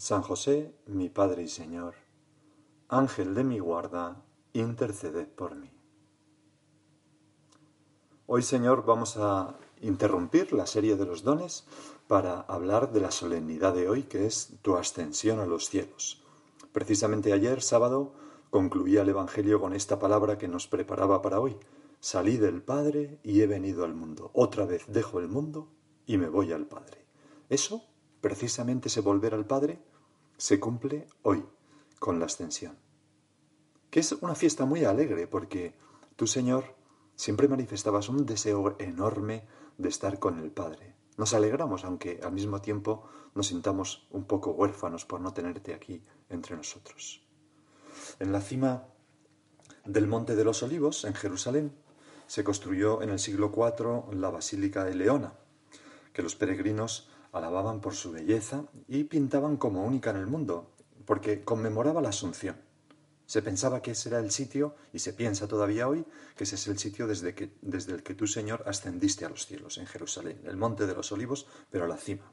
San 0.00 0.22
José, 0.22 0.74
mi 0.86 1.10
Padre 1.10 1.42
y 1.42 1.48
Señor, 1.48 1.92
Ángel 2.88 3.34
de 3.34 3.44
mi 3.44 3.58
guarda, 3.58 4.24
interceded 4.54 5.28
por 5.28 5.54
mí. 5.54 5.70
Hoy, 8.24 8.42
Señor, 8.42 8.86
vamos 8.86 9.18
a 9.18 9.58
interrumpir 9.82 10.54
la 10.54 10.64
serie 10.64 10.96
de 10.96 11.04
los 11.04 11.22
dones 11.22 11.66
para 12.08 12.40
hablar 12.40 12.92
de 12.92 13.00
la 13.00 13.10
solemnidad 13.10 13.74
de 13.74 13.90
hoy, 13.90 14.04
que 14.04 14.24
es 14.24 14.54
tu 14.62 14.74
ascensión 14.74 15.38
a 15.38 15.44
los 15.44 15.68
cielos. 15.68 16.24
Precisamente 16.72 17.34
ayer, 17.34 17.60
sábado, 17.60 18.14
concluía 18.48 19.02
el 19.02 19.10
Evangelio 19.10 19.60
con 19.60 19.74
esta 19.74 19.98
palabra 19.98 20.38
que 20.38 20.48
nos 20.48 20.66
preparaba 20.66 21.20
para 21.20 21.40
hoy. 21.40 21.58
Salí 22.00 22.38
del 22.38 22.62
Padre 22.62 23.18
y 23.22 23.42
he 23.42 23.46
venido 23.46 23.84
al 23.84 23.92
mundo. 23.92 24.30
Otra 24.32 24.64
vez 24.64 24.82
dejo 24.88 25.18
el 25.18 25.28
mundo 25.28 25.68
y 26.06 26.16
me 26.16 26.30
voy 26.30 26.52
al 26.52 26.64
Padre. 26.64 27.04
Eso, 27.50 27.84
precisamente 28.22 28.88
ese 28.88 29.02
volver 29.02 29.34
al 29.34 29.44
Padre, 29.44 29.78
se 30.40 30.58
cumple 30.58 31.06
hoy 31.20 31.44
con 31.98 32.18
la 32.18 32.24
ascensión. 32.24 32.78
Que 33.90 34.00
es 34.00 34.12
una 34.12 34.34
fiesta 34.34 34.64
muy 34.64 34.86
alegre 34.86 35.26
porque 35.26 35.74
tú, 36.16 36.26
Señor, 36.26 36.76
siempre 37.14 37.46
manifestabas 37.46 38.08
un 38.08 38.24
deseo 38.24 38.74
enorme 38.78 39.44
de 39.76 39.90
estar 39.90 40.18
con 40.18 40.38
el 40.38 40.50
Padre. 40.50 40.94
Nos 41.18 41.34
alegramos, 41.34 41.84
aunque 41.84 42.20
al 42.22 42.32
mismo 42.32 42.62
tiempo 42.62 43.04
nos 43.34 43.48
sintamos 43.48 44.06
un 44.12 44.24
poco 44.24 44.52
huérfanos 44.52 45.04
por 45.04 45.20
no 45.20 45.34
tenerte 45.34 45.74
aquí 45.74 46.02
entre 46.30 46.56
nosotros. 46.56 47.22
En 48.18 48.32
la 48.32 48.40
cima 48.40 48.86
del 49.84 50.06
Monte 50.06 50.36
de 50.36 50.44
los 50.44 50.62
Olivos, 50.62 51.04
en 51.04 51.12
Jerusalén, 51.12 51.76
se 52.26 52.44
construyó 52.44 53.02
en 53.02 53.10
el 53.10 53.18
siglo 53.18 53.52
IV 53.54 54.14
la 54.14 54.30
Basílica 54.30 54.84
de 54.84 54.94
Leona, 54.94 55.34
que 56.14 56.22
los 56.22 56.34
peregrinos 56.34 57.09
alababan 57.32 57.80
por 57.80 57.94
su 57.94 58.12
belleza 58.12 58.64
y 58.88 59.04
pintaban 59.04 59.56
como 59.56 59.84
única 59.84 60.10
en 60.10 60.16
el 60.16 60.26
mundo, 60.26 60.70
porque 61.04 61.42
conmemoraba 61.44 62.02
la 62.02 62.10
Asunción. 62.10 62.56
Se 63.26 63.42
pensaba 63.42 63.80
que 63.80 63.92
ese 63.92 64.08
era 64.08 64.18
el 64.18 64.32
sitio, 64.32 64.74
y 64.92 64.98
se 64.98 65.12
piensa 65.12 65.46
todavía 65.46 65.86
hoy, 65.86 66.04
que 66.36 66.44
ese 66.44 66.56
es 66.56 66.66
el 66.66 66.78
sitio 66.78 67.06
desde, 67.06 67.34
que, 67.34 67.52
desde 67.62 67.92
el 67.92 68.02
que 68.02 68.14
tú, 68.14 68.26
Señor, 68.26 68.64
ascendiste 68.66 69.24
a 69.24 69.28
los 69.28 69.46
cielos, 69.46 69.78
en 69.78 69.86
Jerusalén, 69.86 70.40
el 70.44 70.56
Monte 70.56 70.86
de 70.86 70.94
los 70.94 71.12
Olivos, 71.12 71.46
pero 71.70 71.84
a 71.84 71.88
la 71.88 71.96
cima. 71.96 72.32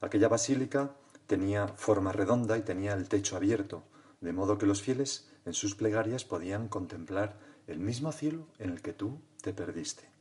Aquella 0.00 0.28
basílica 0.28 0.94
tenía 1.26 1.66
forma 1.66 2.12
redonda 2.12 2.56
y 2.56 2.62
tenía 2.62 2.92
el 2.92 3.08
techo 3.08 3.36
abierto, 3.36 3.82
de 4.20 4.32
modo 4.32 4.58
que 4.58 4.66
los 4.66 4.80
fieles 4.80 5.28
en 5.44 5.54
sus 5.54 5.74
plegarias 5.74 6.24
podían 6.24 6.68
contemplar 6.68 7.36
el 7.66 7.80
mismo 7.80 8.12
cielo 8.12 8.46
en 8.58 8.70
el 8.70 8.80
que 8.80 8.92
tú 8.92 9.20
te 9.42 9.52
perdiste. 9.52 10.11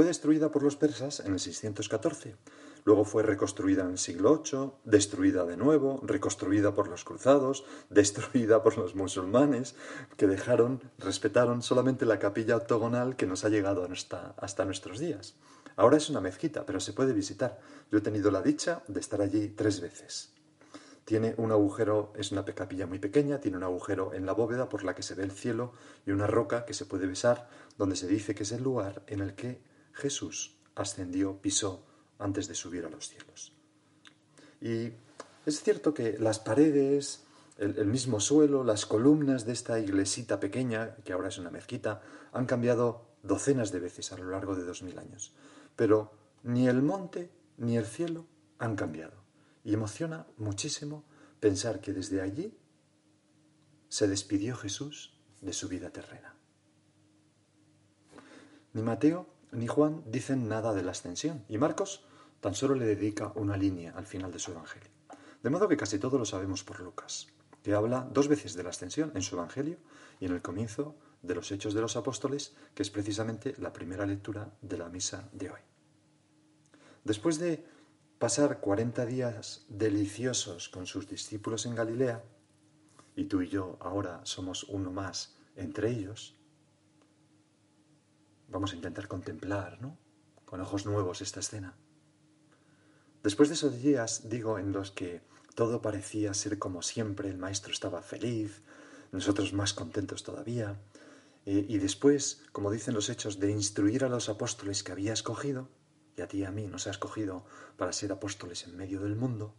Fue 0.00 0.06
destruida 0.06 0.50
por 0.50 0.62
los 0.62 0.76
persas 0.76 1.20
en 1.20 1.34
el 1.34 1.40
614. 1.40 2.34
Luego 2.86 3.04
fue 3.04 3.22
reconstruida 3.22 3.82
en 3.82 3.90
el 3.90 3.98
siglo 3.98 4.42
VIII, 4.42 4.72
destruida 4.84 5.44
de 5.44 5.58
nuevo, 5.58 6.00
reconstruida 6.02 6.72
por 6.72 6.88
los 6.88 7.04
cruzados, 7.04 7.66
destruida 7.90 8.62
por 8.62 8.78
los 8.78 8.94
musulmanes, 8.94 9.74
que 10.16 10.26
dejaron, 10.26 10.82
respetaron 10.96 11.60
solamente 11.60 12.06
la 12.06 12.18
capilla 12.18 12.56
octogonal 12.56 13.14
que 13.14 13.26
nos 13.26 13.44
ha 13.44 13.50
llegado 13.50 13.84
hasta, 13.84 14.34
hasta 14.38 14.64
nuestros 14.64 15.00
días. 15.00 15.34
Ahora 15.76 15.98
es 15.98 16.08
una 16.08 16.22
mezquita, 16.22 16.64
pero 16.64 16.80
se 16.80 16.94
puede 16.94 17.12
visitar. 17.12 17.60
Yo 17.92 17.98
he 17.98 18.00
tenido 18.00 18.30
la 18.30 18.40
dicha 18.40 18.82
de 18.88 19.00
estar 19.00 19.20
allí 19.20 19.48
tres 19.48 19.82
veces. 19.82 20.32
Tiene 21.04 21.34
un 21.36 21.52
agujero, 21.52 22.14
es 22.16 22.32
una 22.32 22.46
capilla 22.46 22.86
muy 22.86 23.00
pequeña, 23.00 23.38
tiene 23.38 23.58
un 23.58 23.64
agujero 23.64 24.14
en 24.14 24.24
la 24.24 24.32
bóveda 24.32 24.70
por 24.70 24.82
la 24.82 24.94
que 24.94 25.02
se 25.02 25.14
ve 25.14 25.24
el 25.24 25.32
cielo 25.32 25.74
y 26.06 26.12
una 26.12 26.26
roca 26.26 26.64
que 26.64 26.72
se 26.72 26.86
puede 26.86 27.06
besar, 27.06 27.50
donde 27.76 27.96
se 27.96 28.06
dice 28.06 28.34
que 28.34 28.44
es 28.44 28.52
el 28.52 28.62
lugar 28.62 29.02
en 29.06 29.20
el 29.20 29.34
que 29.34 29.68
Jesús 30.00 30.56
ascendió, 30.74 31.40
pisó 31.40 31.84
antes 32.18 32.48
de 32.48 32.54
subir 32.54 32.84
a 32.84 32.90
los 32.90 33.08
cielos. 33.08 33.52
Y 34.60 34.92
es 35.46 35.62
cierto 35.62 35.94
que 35.94 36.18
las 36.18 36.38
paredes, 36.38 37.24
el, 37.56 37.86
mismo 37.86 38.20
suelo, 38.20 38.64
las 38.64 38.86
columnas 38.86 39.46
de 39.46 39.52
esta 39.52 39.78
iglesita 39.78 40.40
pequeña, 40.40 40.96
que 41.04 41.12
ahora 41.12 41.28
es 41.28 41.38
una 41.38 41.50
mezquita, 41.50 42.02
han 42.32 42.46
cambiado 42.46 43.06
docenas 43.22 43.72
de 43.72 43.80
veces 43.80 44.12
a 44.12 44.18
lo 44.18 44.30
largo 44.30 44.54
de 44.54 44.64
dos 44.64 44.82
mil 44.82 44.98
años. 44.98 45.32
Pero 45.76 46.12
ni 46.42 46.68
el 46.68 46.82
monte 46.82 47.30
ni 47.56 47.76
el 47.76 47.86
cielo 47.86 48.26
han 48.58 48.76
cambiado. 48.76 49.20
Y 49.64 49.74
emociona 49.74 50.26
muchísimo 50.36 51.04
pensar 51.38 51.80
que 51.80 51.92
desde 51.92 52.20
allí 52.20 52.56
se 53.88 54.08
despidió 54.08 54.56
Jesús 54.56 55.18
de 55.40 55.52
su 55.52 55.68
vida 55.68 55.90
terrena. 55.90 56.34
Ni 58.72 58.82
Mateo 58.82 59.26
ni 59.52 59.66
Juan 59.66 60.02
dicen 60.06 60.48
nada 60.48 60.72
de 60.72 60.82
la 60.82 60.92
ascensión 60.92 61.44
y 61.48 61.58
Marcos 61.58 62.04
tan 62.40 62.54
solo 62.54 62.74
le 62.74 62.86
dedica 62.86 63.32
una 63.34 63.56
línea 63.56 63.92
al 63.96 64.06
final 64.06 64.32
de 64.32 64.38
su 64.38 64.52
Evangelio. 64.52 64.90
De 65.42 65.50
modo 65.50 65.68
que 65.68 65.76
casi 65.76 65.98
todo 65.98 66.18
lo 66.18 66.24
sabemos 66.24 66.64
por 66.64 66.80
Lucas, 66.80 67.28
que 67.62 67.74
habla 67.74 68.08
dos 68.12 68.28
veces 68.28 68.54
de 68.54 68.62
la 68.62 68.70
ascensión 68.70 69.12
en 69.14 69.22
su 69.22 69.36
Evangelio 69.36 69.78
y 70.18 70.26
en 70.26 70.32
el 70.32 70.42
comienzo 70.42 70.94
de 71.22 71.34
los 71.34 71.50
Hechos 71.52 71.74
de 71.74 71.80
los 71.80 71.96
Apóstoles, 71.96 72.54
que 72.74 72.82
es 72.82 72.90
precisamente 72.90 73.54
la 73.58 73.72
primera 73.72 74.06
lectura 74.06 74.52
de 74.62 74.78
la 74.78 74.88
misa 74.88 75.28
de 75.32 75.50
hoy. 75.50 75.60
Después 77.04 77.38
de 77.38 77.64
pasar 78.18 78.60
cuarenta 78.60 79.06
días 79.06 79.64
deliciosos 79.68 80.68
con 80.68 80.86
sus 80.86 81.08
discípulos 81.08 81.66
en 81.66 81.74
Galilea, 81.74 82.22
y 83.16 83.24
tú 83.24 83.42
y 83.42 83.48
yo 83.48 83.76
ahora 83.80 84.20
somos 84.24 84.64
uno 84.64 84.92
más 84.92 85.36
entre 85.56 85.90
ellos, 85.90 86.36
Vamos 88.50 88.72
a 88.72 88.76
intentar 88.76 89.06
contemplar, 89.06 89.80
¿no? 89.80 89.96
Con 90.44 90.60
ojos 90.60 90.84
nuevos 90.84 91.22
esta 91.22 91.38
escena. 91.38 91.76
Después 93.22 93.48
de 93.48 93.54
esos 93.54 93.80
días, 93.80 94.28
digo, 94.28 94.58
en 94.58 94.72
los 94.72 94.90
que 94.90 95.22
todo 95.54 95.80
parecía 95.80 96.34
ser 96.34 96.58
como 96.58 96.82
siempre, 96.82 97.28
el 97.28 97.38
maestro 97.38 97.72
estaba 97.72 98.02
feliz, 98.02 98.62
nosotros 99.12 99.52
más 99.52 99.72
contentos 99.72 100.24
todavía, 100.24 100.80
eh, 101.46 101.64
y 101.68 101.78
después, 101.78 102.42
como 102.50 102.72
dicen 102.72 102.94
los 102.94 103.08
hechos, 103.08 103.38
de 103.38 103.52
instruir 103.52 104.04
a 104.04 104.08
los 104.08 104.28
apóstoles 104.28 104.82
que 104.82 104.92
había 104.92 105.12
escogido, 105.12 105.68
y 106.16 106.22
a 106.22 106.26
ti 106.26 106.38
y 106.38 106.44
a 106.44 106.50
mí 106.50 106.66
nos 106.66 106.88
ha 106.88 106.90
escogido 106.90 107.44
para 107.76 107.92
ser 107.92 108.10
apóstoles 108.10 108.64
en 108.64 108.76
medio 108.76 109.00
del 109.00 109.14
mundo, 109.14 109.54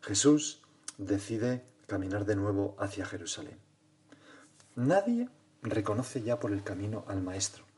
Jesús 0.00 0.62
decide 0.96 1.64
caminar 1.88 2.24
de 2.24 2.36
nuevo 2.36 2.76
hacia 2.78 3.04
Jerusalén. 3.04 3.58
Nadie 4.76 5.28
reconoce 5.62 6.22
ya 6.22 6.38
por 6.38 6.52
el 6.52 6.62
camino 6.62 7.04
al 7.08 7.20
Maestro 7.20 7.71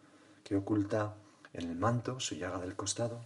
que 0.44 0.56
oculta 0.56 1.16
en 1.52 1.70
el 1.70 1.76
manto 1.76 2.20
su 2.20 2.36
llaga 2.36 2.58
del 2.58 2.76
costado 2.76 3.24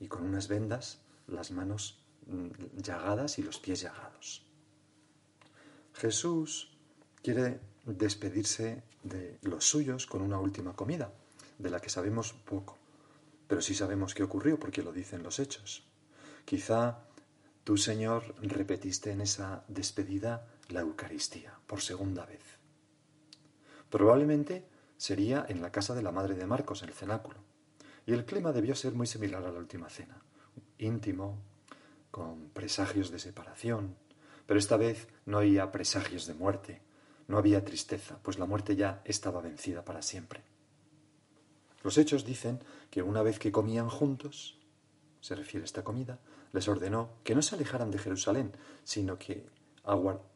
y 0.00 0.08
con 0.08 0.22
unas 0.24 0.48
vendas 0.48 1.00
las 1.26 1.50
manos 1.50 1.98
mm, 2.26 2.80
llagadas 2.80 3.38
y 3.38 3.42
los 3.42 3.58
pies 3.58 3.82
llagados. 3.82 4.46
Jesús 5.94 6.76
quiere 7.22 7.60
despedirse 7.84 8.82
de 9.02 9.38
los 9.42 9.64
suyos 9.64 10.06
con 10.06 10.22
una 10.22 10.38
última 10.38 10.74
comida, 10.74 11.12
de 11.58 11.70
la 11.70 11.80
que 11.80 11.88
sabemos 11.88 12.32
poco, 12.32 12.78
pero 13.46 13.60
sí 13.60 13.74
sabemos 13.74 14.14
qué 14.14 14.22
ocurrió 14.22 14.58
porque 14.58 14.82
lo 14.82 14.92
dicen 14.92 15.22
los 15.22 15.38
hechos. 15.38 15.84
Quizá 16.44 16.98
tú, 17.62 17.76
Señor, 17.76 18.34
repetiste 18.42 19.12
en 19.12 19.20
esa 19.20 19.64
despedida 19.68 20.46
la 20.68 20.80
Eucaristía 20.80 21.58
por 21.66 21.80
segunda 21.80 22.26
vez. 22.26 22.42
Probablemente 23.90 24.66
sería 25.04 25.44
en 25.50 25.60
la 25.60 25.70
casa 25.70 25.94
de 25.94 26.00
la 26.00 26.12
madre 26.12 26.34
de 26.34 26.46
Marcos, 26.46 26.82
en 26.82 26.88
el 26.88 26.94
cenáculo. 26.94 27.36
Y 28.06 28.14
el 28.14 28.24
clima 28.24 28.52
debió 28.52 28.74
ser 28.74 28.94
muy 28.94 29.06
similar 29.06 29.44
a 29.44 29.52
la 29.52 29.58
última 29.58 29.90
cena, 29.90 30.16
íntimo, 30.78 31.42
con 32.10 32.48
presagios 32.48 33.10
de 33.10 33.18
separación, 33.18 33.96
pero 34.46 34.58
esta 34.58 34.78
vez 34.78 35.08
no 35.26 35.36
había 35.38 35.70
presagios 35.70 36.26
de 36.26 36.32
muerte, 36.32 36.80
no 37.28 37.36
había 37.36 37.66
tristeza, 37.66 38.18
pues 38.22 38.38
la 38.38 38.46
muerte 38.46 38.76
ya 38.76 39.02
estaba 39.04 39.42
vencida 39.42 39.84
para 39.84 40.00
siempre. 40.00 40.42
Los 41.82 41.98
hechos 41.98 42.24
dicen 42.24 42.60
que 42.90 43.02
una 43.02 43.22
vez 43.22 43.38
que 43.38 43.52
comían 43.52 43.90
juntos, 43.90 44.58
se 45.20 45.34
refiere 45.34 45.64
a 45.64 45.66
esta 45.66 45.84
comida, 45.84 46.18
les 46.52 46.66
ordenó 46.66 47.10
que 47.24 47.34
no 47.34 47.42
se 47.42 47.56
alejaran 47.56 47.90
de 47.90 47.98
Jerusalén, 47.98 48.52
sino 48.84 49.18
que 49.18 49.50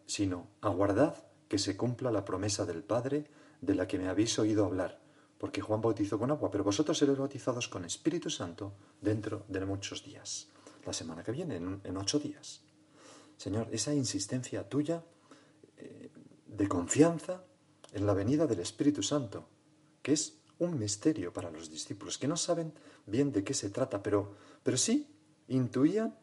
sino 0.04 0.46
aguardad 0.60 1.24
que 1.48 1.58
se 1.58 1.74
cumpla 1.74 2.10
la 2.10 2.26
promesa 2.26 2.66
del 2.66 2.82
Padre 2.82 3.24
de 3.60 3.74
la 3.74 3.86
que 3.86 3.98
me 3.98 4.08
habéis 4.08 4.38
oído 4.38 4.64
hablar, 4.64 5.00
porque 5.38 5.60
Juan 5.60 5.80
bautizó 5.80 6.18
con 6.18 6.30
agua, 6.30 6.50
pero 6.50 6.64
vosotros 6.64 6.98
seréis 6.98 7.18
bautizados 7.18 7.68
con 7.68 7.84
Espíritu 7.84 8.30
Santo 8.30 8.74
dentro 9.00 9.44
de 9.48 9.64
muchos 9.64 10.04
días. 10.04 10.48
La 10.84 10.92
semana 10.92 11.22
que 11.22 11.32
viene, 11.32 11.56
en, 11.56 11.96
ocho 11.96 12.18
días. 12.18 12.62
Señor, 13.36 13.68
esa 13.72 13.94
insistencia 13.94 14.68
tuya 14.68 15.04
eh, 15.76 16.10
de 16.46 16.68
confianza 16.68 17.44
en 17.92 18.06
la 18.06 18.14
venida 18.14 18.46
del 18.46 18.60
Espíritu 18.60 19.02
Santo, 19.02 19.48
que 20.02 20.12
es 20.12 20.38
un 20.58 20.78
misterio 20.78 21.32
para 21.32 21.50
los 21.50 21.70
discípulos, 21.70 22.18
que 22.18 22.28
no 22.28 22.36
saben 22.36 22.72
bien 23.06 23.32
de 23.32 23.44
qué 23.44 23.54
se 23.54 23.70
trata, 23.70 24.02
pero, 24.02 24.34
pero 24.62 24.76
sí 24.76 25.06
intuían, 25.46 26.16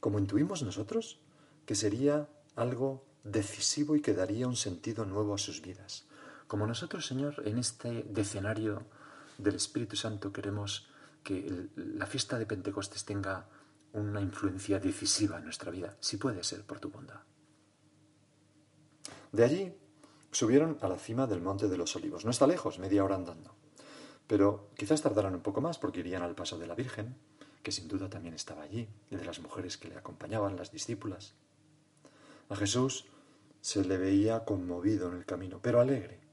como 0.00 0.18
intuimos 0.18 0.62
nosotros, 0.62 1.20
que 1.66 1.74
sería 1.74 2.28
algo 2.54 3.04
decisivo 3.24 3.96
y 3.96 4.00
que 4.00 4.14
daría 4.14 4.46
un 4.46 4.56
sentido 4.56 5.04
nuevo 5.04 5.34
a 5.34 5.38
sus 5.38 5.60
vidas. 5.60 6.06
Como 6.46 6.66
nosotros, 6.66 7.06
Señor, 7.06 7.42
en 7.44 7.58
este 7.58 8.04
decenario 8.08 8.82
del 9.38 9.56
Espíritu 9.56 9.96
Santo 9.96 10.32
queremos 10.32 10.88
que 11.22 11.68
la 11.76 12.06
fiesta 12.06 12.38
de 12.38 12.46
Pentecostés 12.46 13.04
tenga 13.04 13.46
una 13.92 14.20
influencia 14.20 14.78
decisiva 14.78 15.38
en 15.38 15.44
nuestra 15.44 15.70
vida, 15.70 15.96
si 16.00 16.16
puede 16.16 16.44
ser 16.44 16.64
por 16.64 16.80
tu 16.80 16.90
bondad. 16.90 17.20
De 19.32 19.44
allí 19.44 19.74
subieron 20.30 20.78
a 20.80 20.88
la 20.88 20.98
cima 20.98 21.26
del 21.26 21.40
Monte 21.40 21.68
de 21.68 21.76
los 21.76 21.96
Olivos. 21.96 22.24
No 22.24 22.30
está 22.30 22.46
lejos, 22.46 22.78
media 22.78 23.04
hora 23.04 23.14
andando. 23.14 23.54
Pero 24.26 24.70
quizás 24.76 25.02
tardaran 25.02 25.34
un 25.34 25.42
poco 25.42 25.60
más 25.60 25.78
porque 25.78 26.00
irían 26.00 26.22
al 26.22 26.34
paso 26.34 26.58
de 26.58 26.66
la 26.66 26.74
Virgen, 26.74 27.16
que 27.62 27.72
sin 27.72 27.88
duda 27.88 28.10
también 28.10 28.34
estaba 28.34 28.62
allí, 28.62 28.88
y 29.10 29.16
de 29.16 29.24
las 29.24 29.40
mujeres 29.40 29.78
que 29.78 29.88
le 29.88 29.96
acompañaban, 29.96 30.56
las 30.56 30.70
discípulas. 30.70 31.34
A 32.48 32.56
Jesús 32.56 33.06
se 33.60 33.84
le 33.84 33.96
veía 33.96 34.44
conmovido 34.44 35.08
en 35.08 35.16
el 35.16 35.24
camino, 35.24 35.60
pero 35.62 35.80
alegre. 35.80 36.23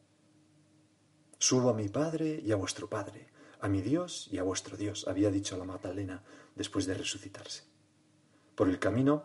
Subo 1.42 1.72
a 1.72 1.74
mi 1.74 1.90
Padre 1.90 2.40
y 2.46 2.52
a 2.52 2.56
vuestro 2.56 2.88
Padre, 2.88 3.26
a 3.62 3.68
mi 3.68 3.82
Dios 3.82 4.30
y 4.32 4.38
a 4.38 4.44
vuestro 4.44 4.78
Dios, 4.78 5.08
había 5.08 5.32
dicho 5.32 5.58
la 5.58 5.64
Magdalena 5.64 6.22
después 6.56 6.86
de 6.86 6.94
resucitarse. 6.94 7.64
Por 8.54 8.70
el 8.70 8.78
camino, 8.78 9.24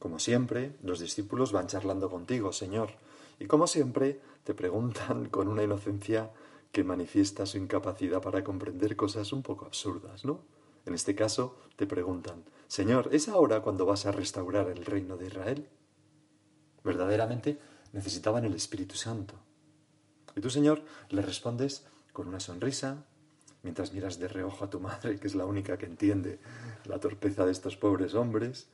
como 0.00 0.18
siempre, 0.18 0.74
los 0.82 0.98
discípulos 0.98 1.52
van 1.52 1.68
charlando 1.68 2.10
contigo, 2.10 2.52
Señor, 2.52 2.90
y 3.38 3.46
como 3.46 3.68
siempre 3.68 4.20
te 4.42 4.54
preguntan 4.54 5.28
con 5.30 5.46
una 5.46 5.62
inocencia 5.62 6.32
que 6.72 6.82
manifiesta 6.82 7.46
su 7.46 7.58
incapacidad 7.58 8.20
para 8.20 8.42
comprender 8.42 8.96
cosas 8.96 9.32
un 9.32 9.44
poco 9.44 9.64
absurdas, 9.64 10.24
¿no? 10.24 10.40
En 10.84 10.94
este 10.94 11.14
caso 11.14 11.60
te 11.76 11.86
preguntan, 11.86 12.42
Señor, 12.66 13.08
¿es 13.12 13.28
ahora 13.28 13.60
cuando 13.62 13.86
vas 13.86 14.04
a 14.04 14.10
restaurar 14.10 14.68
el 14.68 14.84
reino 14.84 15.16
de 15.16 15.28
Israel? 15.28 15.68
Verdaderamente 16.82 17.60
necesitaban 17.92 18.44
el 18.44 18.54
Espíritu 18.54 18.96
Santo. 18.96 19.36
Y 20.36 20.40
tú, 20.40 20.50
Señor, 20.50 20.82
le 21.10 21.22
respondes 21.22 21.84
con 22.12 22.28
una 22.28 22.40
sonrisa, 22.40 23.04
mientras 23.62 23.92
miras 23.92 24.18
de 24.18 24.28
reojo 24.28 24.64
a 24.64 24.70
tu 24.70 24.80
madre, 24.80 25.18
que 25.18 25.26
es 25.26 25.34
la 25.34 25.46
única 25.46 25.78
que 25.78 25.86
entiende 25.86 26.40
la 26.84 26.98
torpeza 26.98 27.46
de 27.46 27.52
estos 27.52 27.76
pobres 27.76 28.14
hombres, 28.14 28.68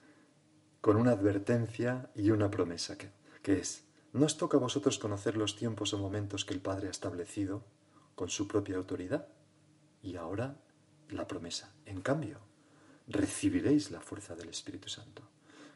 con 0.81 0.97
una 0.97 1.13
advertencia 1.13 2.11
y 2.15 2.31
una 2.31 2.51
promesa, 2.51 2.97
que, 2.97 3.11
que 3.43 3.59
es, 3.59 3.85
¿no 4.13 4.27
os 4.27 4.37
toca 4.37 4.57
a 4.57 4.61
vosotros 4.61 4.99
conocer 4.99 5.37
los 5.37 5.57
tiempos 5.57 5.93
o 5.93 5.99
momentos 5.99 6.45
que 6.45 6.55
el 6.55 6.61
Padre 6.61 6.89
ha 6.89 6.91
establecido 6.91 7.65
con 8.15 8.29
su 8.29 8.47
propia 8.47 8.77
autoridad? 8.77 9.29
Y 10.03 10.17
ahora 10.17 10.57
la 11.11 11.27
promesa. 11.27 11.75
En 11.85 12.01
cambio, 12.01 12.39
recibiréis 13.09 13.91
la 13.91 14.01
fuerza 14.01 14.35
del 14.35 14.49
Espíritu 14.49 14.89
Santo, 14.89 15.23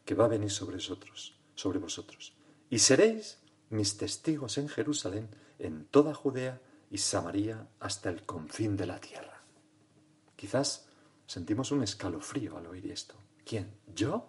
que 0.04 0.14
va 0.14 0.26
a 0.26 0.28
venir 0.28 0.50
sobre 0.50 0.76
vosotros, 0.76 1.36
sobre 1.54 1.78
vosotros, 1.78 2.34
y 2.70 2.78
seréis 2.78 3.38
mis 3.70 3.96
testigos 3.96 4.58
en 4.58 4.68
Jerusalén, 4.68 5.28
en 5.62 5.86
toda 5.86 6.12
Judea 6.12 6.60
y 6.90 6.98
Samaria 6.98 7.68
hasta 7.80 8.10
el 8.10 8.24
confín 8.24 8.76
de 8.76 8.86
la 8.86 9.00
tierra. 9.00 9.42
Quizás 10.36 10.86
sentimos 11.26 11.70
un 11.70 11.82
escalofrío 11.82 12.58
al 12.58 12.66
oír 12.66 12.90
esto. 12.90 13.14
¿Quién? 13.44 13.72
¿Yo? 13.94 14.28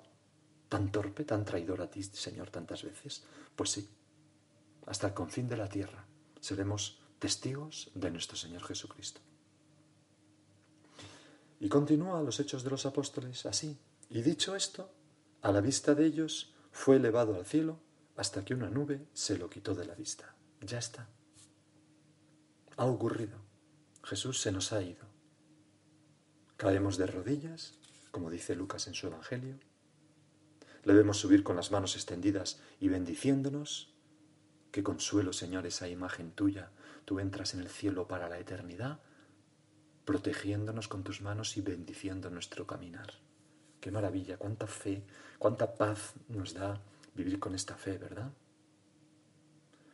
¿Tan 0.70 0.92
torpe, 0.92 1.24
tan 1.26 1.44
traidor 1.44 1.82
a 1.82 1.90
ti, 1.90 2.04
Señor, 2.04 2.52
tantas 2.52 2.84
veces? 2.84 3.24
Pues 3.56 3.72
sí, 3.72 3.90
hasta 4.86 5.08
el 5.08 5.14
confín 5.14 5.50
de 5.50 5.58
la 5.58 5.68
tierra 5.68 6.06
seremos 6.40 7.00
testigos 7.18 7.90
de 7.96 8.12
nuestro 8.12 8.38
Señor 8.38 8.64
Jesucristo. 8.64 9.22
Y 11.60 11.70
continúa 11.70 12.22
los 12.22 12.40
hechos 12.40 12.64
de 12.64 12.70
los 12.70 12.86
apóstoles 12.86 13.46
así. 13.46 13.78
Y 14.10 14.22
dicho 14.22 14.56
esto, 14.56 14.92
a 15.42 15.52
la 15.52 15.62
vista 15.62 15.96
de 15.96 16.06
ellos 16.06 16.54
fue 16.72 16.98
elevado 16.98 17.36
al 17.36 17.46
cielo 17.46 17.80
hasta 18.18 18.46
que 18.46 18.54
una 18.54 18.70
nube 18.70 19.08
se 19.14 19.38
lo 19.38 19.50
quitó 19.50 19.74
de 19.74 19.86
la 19.86 19.96
vista. 19.96 20.36
Ya 20.62 20.78
está. 20.78 21.08
Ha 22.78 22.86
ocurrido. 22.86 23.38
Jesús 24.04 24.42
se 24.42 24.52
nos 24.52 24.74
ha 24.74 24.82
ido. 24.82 25.06
Caemos 26.58 26.98
de 26.98 27.08
rodillas, 27.08 27.80
como 28.12 28.30
dice 28.30 28.56
Lucas 28.56 28.88
en 28.88 28.96
su 28.96 29.08
Evangelio. 29.08 29.60
Le 30.84 30.94
vemos 30.94 31.18
subir 31.18 31.44
con 31.44 31.56
las 31.56 31.72
manos 31.72 31.96
extendidas 31.96 32.60
y 32.80 32.90
bendiciéndonos. 32.90 33.94
Qué 34.72 34.84
consuelo, 34.84 35.34
Señor, 35.34 35.68
esa 35.68 35.88
imagen 35.88 36.32
tuya. 36.32 36.72
Tú 37.06 37.20
entras 37.20 37.54
en 37.54 37.60
el 37.60 37.70
cielo 37.70 38.08
para 38.08 38.28
la 38.28 38.40
eternidad, 38.40 39.00
protegiéndonos 40.04 40.88
con 40.88 41.04
tus 41.04 41.22
manos 41.22 41.58
y 41.58 41.62
bendiciendo 41.62 42.30
nuestro 42.30 42.66
caminar. 42.66 43.14
Qué 43.80 43.92
maravilla, 43.92 44.38
cuánta 44.38 44.66
fe, 44.66 45.06
cuánta 45.38 45.76
paz 45.76 46.14
nos 46.28 46.54
da 46.54 46.82
vivir 47.14 47.40
con 47.40 47.54
esta 47.54 47.76
fe, 47.76 47.98
¿verdad? 47.98 48.32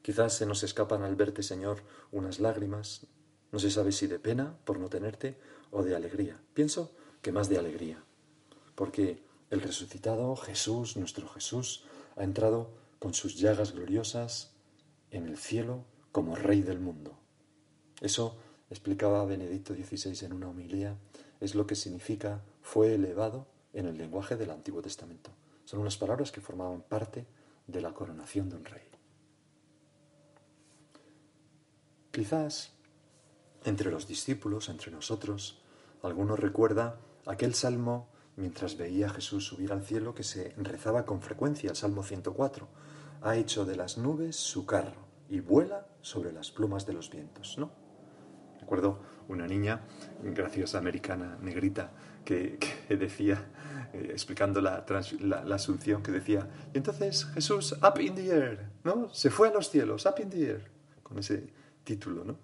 Quizás 0.02 0.34
se 0.34 0.46
nos 0.46 0.64
escapan 0.64 1.04
al 1.04 1.16
verte, 1.16 1.44
Señor, 1.44 1.84
unas 2.12 2.40
lágrimas, 2.40 3.08
no 3.52 3.60
se 3.60 3.72
sabe 3.72 3.92
si 3.92 4.08
de 4.08 4.20
pena 4.20 4.58
por 4.66 4.80
no 4.80 4.90
tenerte 4.90 5.38
o 5.72 5.84
de 5.84 5.96
alegría. 5.96 6.40
Pienso 6.54 6.92
que 7.22 7.32
más 7.32 7.50
de 7.50 7.58
alegría, 7.58 8.04
porque 8.76 9.24
el 9.50 9.62
resucitado 9.62 10.36
Jesús, 10.36 10.96
nuestro 10.96 11.28
Jesús, 11.30 11.84
ha 12.16 12.24
entrado 12.24 12.72
con 13.00 13.14
sus 13.14 13.38
llagas 13.38 13.74
gloriosas 13.74 14.52
en 15.12 15.28
el 15.28 15.38
cielo 15.38 15.86
como 16.12 16.36
Rey 16.36 16.62
del 16.62 16.80
mundo. 16.80 17.18
Eso, 18.02 18.38
explicaba 18.70 19.26
Benedicto 19.26 19.74
XVI 19.74 20.26
en 20.26 20.34
una 20.34 20.50
homilía, 20.50 20.98
es 21.40 21.56
lo 21.56 21.66
que 21.66 21.76
significa 21.76 22.44
fue 22.62 22.94
elevado 22.94 23.48
en 23.74 23.88
el 23.88 23.98
lenguaje 23.98 24.36
del 24.36 24.52
Antiguo 24.52 24.82
Testamento. 24.82 25.32
Son 25.66 25.80
unas 25.80 25.98
palabras 25.98 26.32
que 26.32 26.42
formaban 26.42 26.82
parte 26.82 27.26
de 27.68 27.82
la 27.82 27.94
coronación 27.94 28.50
de 28.50 28.56
un 28.56 28.66
rey. 28.66 28.84
Quizás 32.20 32.74
entre 33.64 33.92
los 33.92 34.06
discípulos, 34.06 34.68
entre 34.68 34.92
nosotros, 34.92 35.64
alguno 36.04 36.36
recuerda 36.36 37.00
aquel 37.26 37.54
salmo 37.54 38.10
mientras 38.36 38.76
veía 38.76 39.06
a 39.06 39.12
Jesús 39.12 39.46
subir 39.46 39.72
al 39.72 39.86
cielo 39.86 40.14
que 40.14 40.24
se 40.24 40.54
rezaba 40.58 41.06
con 41.06 41.22
frecuencia, 41.22 41.70
el 41.70 41.78
Salmo 41.78 42.04
104. 42.04 42.68
Ha 43.22 43.38
hecho 43.38 43.64
de 43.64 43.78
las 43.78 43.98
nubes 43.98 44.36
su 44.36 44.66
carro 44.66 45.08
y 45.30 45.40
vuela 45.40 45.88
sobre 46.02 46.34
las 46.34 46.52
plumas 46.52 46.86
de 46.86 46.92
los 46.92 47.10
vientos, 47.10 47.58
¿no? 47.58 47.72
Recuerdo 48.60 49.00
una 49.30 49.48
niña 49.48 49.86
graciosa 50.22 50.78
americana, 50.78 51.38
negrita, 51.42 51.94
que, 52.26 52.60
decía, 52.90 53.50
eh, 53.94 54.10
explicando 54.12 54.60
la, 54.60 54.86
la, 55.22 55.56
asunción, 55.56 56.04
que 56.04 56.12
decía, 56.12 56.50
y 56.74 56.80
entonces 56.80 57.28
Jesús, 57.28 57.78
up 57.82 57.98
in 58.02 58.14
the 58.16 58.28
air, 58.30 58.70
¿no? 58.84 59.10
Se 59.14 59.30
fue 59.30 59.48
a 59.48 59.54
los 59.54 59.70
cielos, 59.70 60.06
up 60.06 60.22
in 60.22 60.30
the 60.30 60.44
air, 60.50 60.70
con 61.02 61.18
ese 61.18 61.58
título, 61.90 62.24
¿no? 62.24 62.38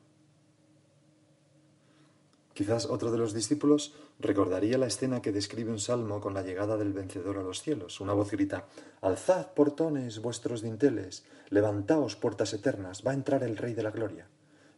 Quizás 2.56 2.88
otro 2.88 3.12
de 3.12 3.20
los 3.20 3.34
discípulos 3.34 3.94
recordaría 4.18 4.80
la 4.80 4.88
escena 4.88 5.22
que 5.22 5.32
describe 5.32 5.70
un 5.70 5.78
salmo 5.78 6.20
con 6.20 6.34
la 6.34 6.42
llegada 6.42 6.78
del 6.78 6.94
vencedor 6.94 7.38
a 7.38 7.44
los 7.44 7.62
cielos. 7.62 8.00
Una 8.00 8.14
voz 8.14 8.32
grita, 8.32 8.66
Alzad 9.02 9.54
portones 9.54 10.20
vuestros 10.20 10.64
dinteles, 10.64 11.26
levantaos 11.50 12.16
puertas 12.16 12.54
eternas, 12.54 13.04
va 13.06 13.12
a 13.12 13.14
entrar 13.14 13.44
el 13.44 13.58
Rey 13.58 13.76
de 13.76 13.84
la 13.84 13.92
Gloria. 13.92 14.28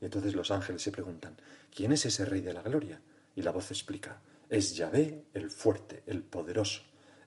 Y 0.02 0.06
entonces 0.06 0.36
los 0.36 0.52
ángeles 0.52 0.82
se 0.82 0.92
preguntan, 0.92 1.38
¿quién 1.74 1.94
es 1.94 2.06
ese 2.06 2.26
Rey 2.26 2.42
de 2.42 2.54
la 2.54 2.64
Gloria? 2.64 3.00
Y 3.36 3.44
la 3.44 3.52
voz 3.52 3.72
explica, 3.72 4.20
es 4.50 4.76
Yahvé 4.76 5.28
el 5.34 5.50
fuerte, 5.50 6.04
el 6.08 6.24
poderoso, 6.24 6.82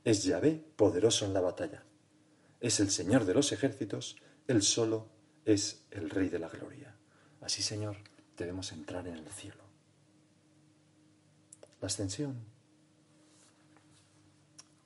es 0.04 0.24
Yahvé 0.24 0.62
poderoso 0.76 1.24
en 1.24 1.32
la 1.32 1.40
batalla. 1.40 1.84
Es 2.60 2.80
el 2.80 2.90
Señor 2.90 3.24
de 3.24 3.32
los 3.32 3.52
ejércitos, 3.52 4.16
él 4.46 4.60
solo 4.60 5.08
es 5.46 5.86
el 5.90 6.10
Rey 6.10 6.28
de 6.28 6.38
la 6.38 6.48
Gloria. 6.48 6.89
Así, 7.40 7.62
Señor, 7.62 7.96
debemos 8.36 8.72
entrar 8.72 9.06
en 9.06 9.14
el 9.14 9.28
cielo. 9.28 9.62
La 11.80 11.86
ascensión, 11.86 12.36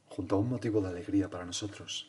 junto 0.09 0.37
a 0.37 0.39
un 0.39 0.49
motivo 0.49 0.81
de 0.81 0.89
alegría 0.89 1.29
para 1.29 1.45
nosotros, 1.45 2.09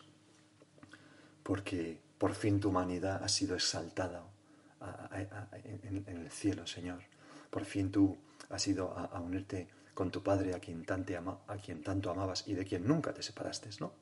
porque 1.41 1.99
por 2.17 2.35
fin 2.35 2.59
tu 2.59 2.69
humanidad 2.69 3.23
ha 3.23 3.27
sido 3.27 3.55
exaltada 3.55 4.23
en, 5.63 6.03
el 6.07 6.31
cielo, 6.31 6.67
Señor. 6.67 7.01
Por 7.49 7.65
fin 7.65 7.91
tú 7.91 8.17
has 8.49 8.67
ido 8.67 8.91
a, 8.91 9.19
unirte 9.19 9.67
con 9.93 10.11
tu 10.11 10.21
Padre 10.21 10.53
a 10.53 10.59
quien, 10.59 10.85
a 10.87 11.57
quien 11.57 11.83
tanto 11.83 12.11
amabas 12.11 12.47
y 12.47 12.53
de 12.53 12.65
quien 12.65 12.87
nunca 12.87 13.13
te 13.13 13.23
separaste, 13.23 13.69
¿no? 13.79 13.93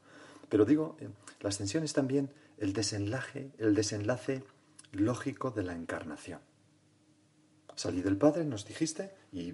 Pero 0.50 0.66
digo, 0.66 0.98
eh, 1.00 1.10
la 1.40 1.50
ascensión 1.50 1.84
es 1.84 1.94
también 1.94 2.30
el 2.58 2.74
desenlace, 2.74 3.52
el 3.58 3.74
desenlace 3.74 4.44
lógico 4.94 5.52
de 5.52 5.64
la 5.64 5.74
encarnación. 5.74 6.42
Salí 7.76 8.02
del 8.02 8.18
Padre, 8.18 8.46
nos 8.46 8.66
dijiste, 8.66 9.16
y 9.32 9.54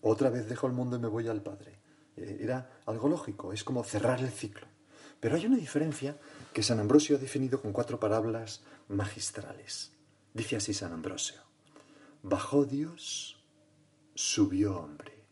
otra 0.00 0.30
vez 0.30 0.48
dejo 0.48 0.66
el 0.66 0.72
mundo 0.72 0.96
y 0.96 1.00
me 1.00 1.08
voy 1.08 1.28
al 1.28 1.42
Padre. 1.42 1.80
Eh, 2.16 2.38
era 2.40 2.80
algo 2.86 3.08
lógico, 3.08 3.52
es 3.52 3.64
como 3.64 3.84
cerrar 3.84 4.20
el 4.20 4.30
ciclo. 4.30 4.66
Pero 5.20 5.34
hay 5.34 5.46
una 5.46 5.56
diferencia 5.56 6.16
que 6.52 6.62
San 6.62 6.78
Ambrosio 6.78 7.16
ha 7.16 7.20
definido 7.20 7.60
con 7.60 7.72
cuatro 7.72 7.98
parábolas 7.98 8.62
magistrales. 8.88 9.92
Dice 10.32 10.56
así 10.56 10.72
San 10.72 10.92
Ambrosio, 10.92 11.40
bajó 12.22 12.64
Dios, 12.64 13.44
subió 14.14 14.78
hombre. 14.78 15.24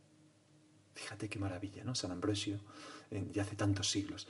Fíjate 0.95 1.29
qué 1.29 1.39
maravilla, 1.39 1.85
¿no? 1.85 1.95
San 1.95 2.11
Ambrosio, 2.11 2.59
ya 3.33 3.43
hace 3.43 3.55
tantos 3.55 3.91
siglos. 3.91 4.27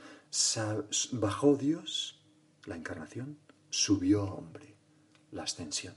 bajó 1.13 1.55
Dios, 1.55 2.23
la 2.65 2.75
encarnación, 2.75 3.39
subió 3.69 4.23
hombre, 4.25 4.76
la 5.31 5.43
ascensión. 5.43 5.95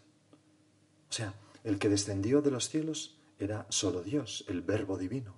O 1.09 1.13
sea, 1.13 1.35
el 1.65 1.79
que 1.79 1.89
descendió 1.89 2.43
de 2.43 2.51
los 2.51 2.69
cielos 2.69 3.19
era 3.39 3.67
solo 3.69 4.03
Dios, 4.03 4.45
el 4.49 4.63
Verbo 4.63 4.99
divino, 4.99 5.35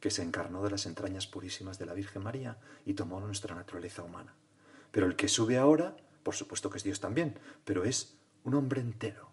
que 0.00 0.10
se 0.10 0.22
encarnó 0.22 0.62
de 0.62 0.70
las 0.70 0.86
entrañas 0.86 1.26
purísimas 1.26 1.78
de 1.78 1.86
la 1.86 1.94
Virgen 1.94 2.22
María 2.22 2.58
y 2.86 2.94
tomó 2.94 3.20
nuestra 3.20 3.54
naturaleza 3.54 4.02
humana. 4.02 4.34
Pero 4.90 5.06
el 5.06 5.16
que 5.16 5.28
sube 5.28 5.58
ahora, 5.58 5.96
por 6.22 6.34
supuesto 6.34 6.70
que 6.70 6.78
es 6.78 6.84
Dios 6.84 7.00
también, 7.00 7.38
pero 7.64 7.84
es 7.84 8.16
un 8.44 8.54
hombre 8.54 8.80
entero, 8.80 9.30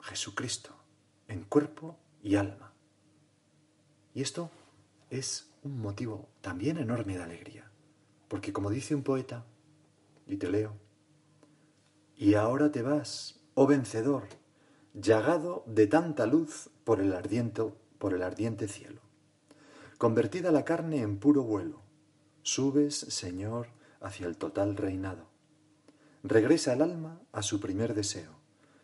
Jesucristo, 0.00 0.74
en 1.28 1.44
cuerpo 1.44 1.98
y 2.22 2.36
alma. 2.36 2.72
Y 4.14 4.22
esto 4.22 4.50
es 5.10 5.50
un 5.62 5.80
motivo 5.80 6.28
también 6.40 6.78
enorme 6.78 7.16
de 7.16 7.22
alegría, 7.22 7.70
porque 8.28 8.52
como 8.52 8.70
dice 8.70 8.94
un 8.94 9.02
poeta, 9.02 9.44
y 10.26 10.36
te 10.36 10.50
leo, 10.50 10.76
y 12.20 12.34
ahora 12.34 12.70
te 12.70 12.82
vas, 12.82 13.40
oh 13.54 13.66
vencedor, 13.66 14.24
llagado 14.92 15.64
de 15.66 15.86
tanta 15.86 16.26
luz 16.26 16.68
por 16.84 17.00
el 17.00 17.14
ardiente, 17.14 17.72
por 17.96 18.12
el 18.12 18.22
ardiente 18.22 18.68
cielo. 18.68 19.00
Convertida 19.96 20.52
la 20.52 20.66
carne 20.66 21.00
en 21.00 21.16
puro 21.16 21.44
vuelo, 21.44 21.80
subes, 22.42 22.94
Señor, 22.94 23.68
hacia 24.02 24.26
el 24.26 24.36
total 24.36 24.76
reinado. 24.76 25.28
Regresa 26.22 26.74
el 26.74 26.82
alma 26.82 27.22
a 27.32 27.40
su 27.40 27.58
primer 27.58 27.94
deseo 27.94 28.32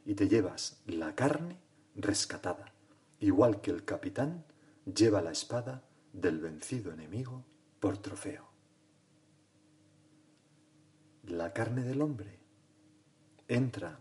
y 0.07 0.15
te 0.15 0.31
llevas 0.31 0.81
la 0.87 1.15
carne 1.15 1.61
rescatada, 1.95 2.73
igual 3.21 3.61
que 3.61 3.71
el 3.71 3.85
capitán 3.85 4.47
lleva 4.87 5.21
la 5.21 5.33
espada 5.33 5.85
del 6.15 6.39
vencido 6.39 6.91
enemigo 6.91 7.45
por 7.81 7.99
trofeo. 7.99 8.49
La 11.25 11.53
carne 11.53 11.83
del 11.83 12.01
hombre 12.01 12.36
entra 13.49 14.01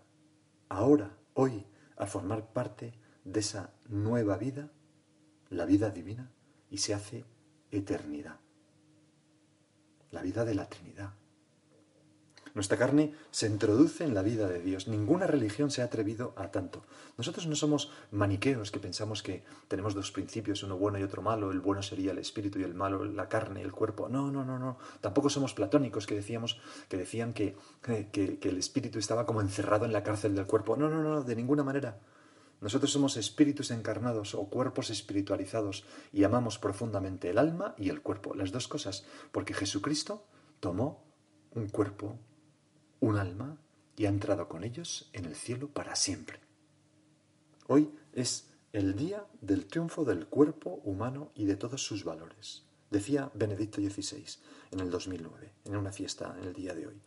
ahora, 0.70 1.18
hoy, 1.34 1.66
a 1.98 2.06
formar 2.06 2.52
parte 2.54 2.94
de 3.24 3.40
esa 3.40 3.74
nueva 3.88 4.38
vida, 4.38 4.72
la 5.50 5.66
vida 5.66 5.90
divina, 5.90 6.32
y 6.70 6.80
se 6.80 6.94
hace 6.94 7.26
eternidad, 7.72 8.40
la 10.12 10.22
vida 10.22 10.46
de 10.46 10.56
la 10.56 10.68
Trinidad. 10.68 11.14
Nuestra 12.56 12.78
carne 12.78 13.14
se 13.32 13.48
introduce 13.48 14.06
en 14.06 14.14
la 14.14 14.22
vida 14.22 14.48
de 14.48 14.62
Dios. 14.62 14.88
Ninguna 14.88 15.28
religión 15.28 15.72
se 15.72 15.82
ha 15.82 15.86
atrevido 15.86 16.34
a 16.38 16.52
tanto. 16.52 16.86
Nosotros 17.18 17.48
no 17.48 17.56
somos 17.56 17.92
maniqueos 18.12 18.72
que 18.72 18.80
pensamos 18.80 19.22
que 19.22 19.44
tenemos 19.68 19.94
dos 19.94 20.12
principios, 20.12 20.64
uno 20.64 20.78
bueno 20.78 20.98
y 20.98 21.04
otro 21.04 21.22
malo. 21.22 21.52
El 21.52 21.60
bueno 21.60 21.84
sería 21.84 22.14
el 22.14 22.18
espíritu 22.18 22.58
y 22.60 22.64
el 22.64 22.74
malo 22.74 23.04
la 23.04 23.28
carne, 23.28 23.62
el 23.62 23.74
cuerpo. 23.74 24.08
No, 24.08 24.32
no, 24.32 24.46
no, 24.46 24.58
no. 24.58 24.78
Tampoco 25.02 25.30
somos 25.30 25.54
platónicos 25.54 26.08
que 26.08 26.16
decíamos 26.16 26.58
que 26.88 26.96
decían 26.96 27.34
que, 27.34 27.58
que, 27.82 28.40
que 28.40 28.50
el 28.50 28.58
espíritu 28.58 29.00
estaba 29.00 29.26
como 29.26 29.42
encerrado 29.42 29.84
en 29.84 29.92
la 29.92 30.04
cárcel 30.04 30.34
del 30.34 30.48
cuerpo. 30.48 30.78
No, 30.78 30.90
no, 30.90 31.04
no, 31.04 31.24
de 31.24 31.36
ninguna 31.36 31.66
manera. 31.66 32.00
Nosotros 32.62 32.90
somos 32.90 33.18
espíritus 33.18 33.70
encarnados 33.70 34.34
o 34.34 34.46
cuerpos 34.46 34.90
espiritualizados 34.90 35.84
y 36.14 36.24
amamos 36.24 36.58
profundamente 36.58 37.30
el 37.30 37.38
alma 37.38 37.76
y 37.78 37.90
el 37.90 38.02
cuerpo, 38.02 38.34
las 38.34 38.54
dos 38.54 38.70
cosas, 38.70 39.06
porque 39.34 39.54
Jesucristo 39.54 40.26
tomó 40.62 41.04
un 41.52 41.68
cuerpo 41.68 42.18
un 43.06 43.18
alma 43.18 43.56
y 43.96 44.06
ha 44.06 44.10
entrado 44.10 44.48
con 44.48 44.64
ellos 44.64 45.10
en 45.14 45.26
el 45.26 45.36
cielo 45.36 45.68
para 45.68 45.96
siempre. 45.96 46.40
Hoy 47.68 47.92
es 48.14 48.50
el 48.74 48.96
día 48.96 49.24
del 49.42 49.68
triunfo 49.68 50.04
del 50.06 50.26
cuerpo 50.26 50.82
humano 50.84 51.32
y 51.36 51.46
de 51.46 51.56
todos 51.56 51.86
sus 51.86 52.04
valores, 52.04 52.64
decía 52.90 53.30
Benedicto 53.36 53.80
XVI 53.80 54.26
en 54.72 54.80
el 54.80 54.90
2009, 54.90 55.54
en 55.66 55.76
una 55.76 55.92
fiesta 55.92 56.36
en 56.40 56.48
el 56.48 56.54
día 56.54 56.74
de 56.74 56.88
hoy. 56.88 57.00